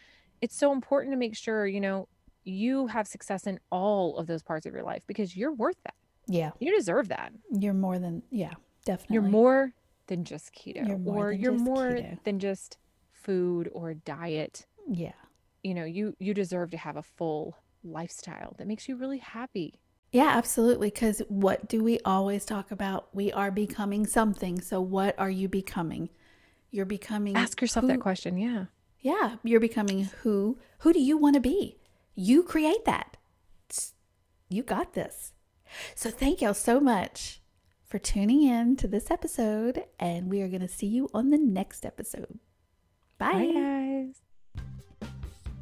it's 0.41 0.57
so 0.57 0.73
important 0.73 1.13
to 1.13 1.17
make 1.17 1.37
sure, 1.37 1.67
you 1.67 1.81
know, 1.81 2.09
you 2.45 2.87
have 2.87 3.07
success 3.07 3.47
in 3.47 3.61
all 3.71 4.17
of 4.17 4.27
those 4.27 4.43
parts 4.43 4.67
of 4.67 4.73
your 4.73 4.83
life 4.83 5.03
because 5.07 5.37
you're 5.37 5.53
worth 5.53 5.77
that. 5.85 5.95
Yeah. 6.27 6.51
You 6.61 6.75
deserve 6.75 7.09
that. 7.09 7.33
You're 7.51 7.75
more 7.75 7.99
than, 7.99 8.23
yeah, 8.31 8.53
definitely. 8.85 9.15
You're 9.15 9.23
more 9.23 9.73
than 10.07 10.25
just 10.25 10.55
keto 10.55 10.87
you're 10.87 11.01
or 11.05 11.33
you're 11.33 11.53
more 11.53 11.91
keto. 11.91 12.23
than 12.25 12.39
just 12.39 12.79
food 13.13 13.71
or 13.73 13.95
diet. 13.95 14.67
Yeah. 14.87 15.13
You 15.63 15.75
know, 15.75 15.85
you 15.85 16.15
you 16.19 16.35
deserve 16.35 16.71
to 16.71 16.77
have 16.77 16.97
a 16.97 17.03
full 17.03 17.57
lifestyle 17.85 18.55
that 18.59 18.67
makes 18.67 18.89
you 18.89 18.97
really 18.97 19.19
happy. 19.19 19.81
Yeah, 20.13 20.29
absolutely. 20.29 20.89
Because 20.91 21.21
what 21.29 21.69
do 21.69 21.83
we 21.85 21.99
always 22.05 22.45
talk 22.45 22.71
about? 22.71 23.09
We 23.15 23.33
are 23.33 23.51
becoming 23.51 24.07
something. 24.07 24.61
So, 24.61 24.81
what 24.81 25.19
are 25.19 25.31
you 25.31 25.49
becoming? 25.49 26.09
You're 26.71 26.87
becoming. 26.87 27.37
Ask 27.37 27.61
yourself 27.61 27.83
who, 27.83 27.89
that 27.89 28.01
question. 28.01 28.39
Yeah. 28.39 28.67
Yeah, 29.01 29.37
you're 29.43 29.61
becoming 29.61 30.05
who 30.23 30.59
who 30.81 30.93
do 30.93 31.01
you 31.01 31.17
want 31.17 31.35
to 31.35 31.41
be? 31.41 31.79
You 32.15 32.43
create 32.43 32.85
that. 32.85 33.17
You 34.49 34.63
got 34.63 34.95
this. 34.95 35.33
So 35.95 36.11
thank 36.11 36.41
y'all 36.41 36.55
so 36.55 36.81
much 36.81 37.41
for 37.85 37.99
tuning 37.99 38.43
in 38.43 38.77
to 38.77 38.89
this 38.89 39.11
episode 39.11 39.85
and 39.99 40.31
we 40.31 40.43
are 40.43 40.49
going 40.49 40.63
to 40.63 40.69
see 40.69 40.87
you 40.87 41.09
on 41.13 41.31
the 41.31 41.39
next 41.39 41.85
episode. 41.85 42.39
Bye. 43.19 43.33
Bye 43.33 43.53
guys. 43.53 44.23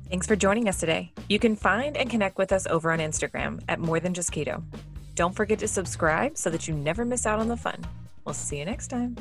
Thanks 0.09 0.27
for 0.27 0.37
joining 0.37 0.68
us 0.68 0.79
today. 0.79 1.12
You 1.29 1.40
can 1.40 1.57
find 1.57 1.96
and 1.96 2.09
connect 2.09 2.38
with 2.38 2.53
us 2.53 2.66
over 2.68 2.92
on 2.92 3.01
Instagram 3.01 3.61
at 3.68 3.81
More 3.81 3.99
Than 3.99 4.14
Just 4.14 4.31
Keto. 4.31 4.62
Don't 5.16 5.35
forget 5.35 5.59
to 5.59 5.68
subscribe 5.68 6.37
so 6.37 6.49
that 6.51 6.68
you 6.68 6.75
never 6.75 7.05
miss 7.05 7.27
out 7.27 7.40
on 7.40 7.49
the 7.49 7.57
fun. 7.57 7.85
We'll 8.25 8.35
see 8.35 8.59
you 8.59 8.64
next 8.64 8.88
time. 8.88 9.16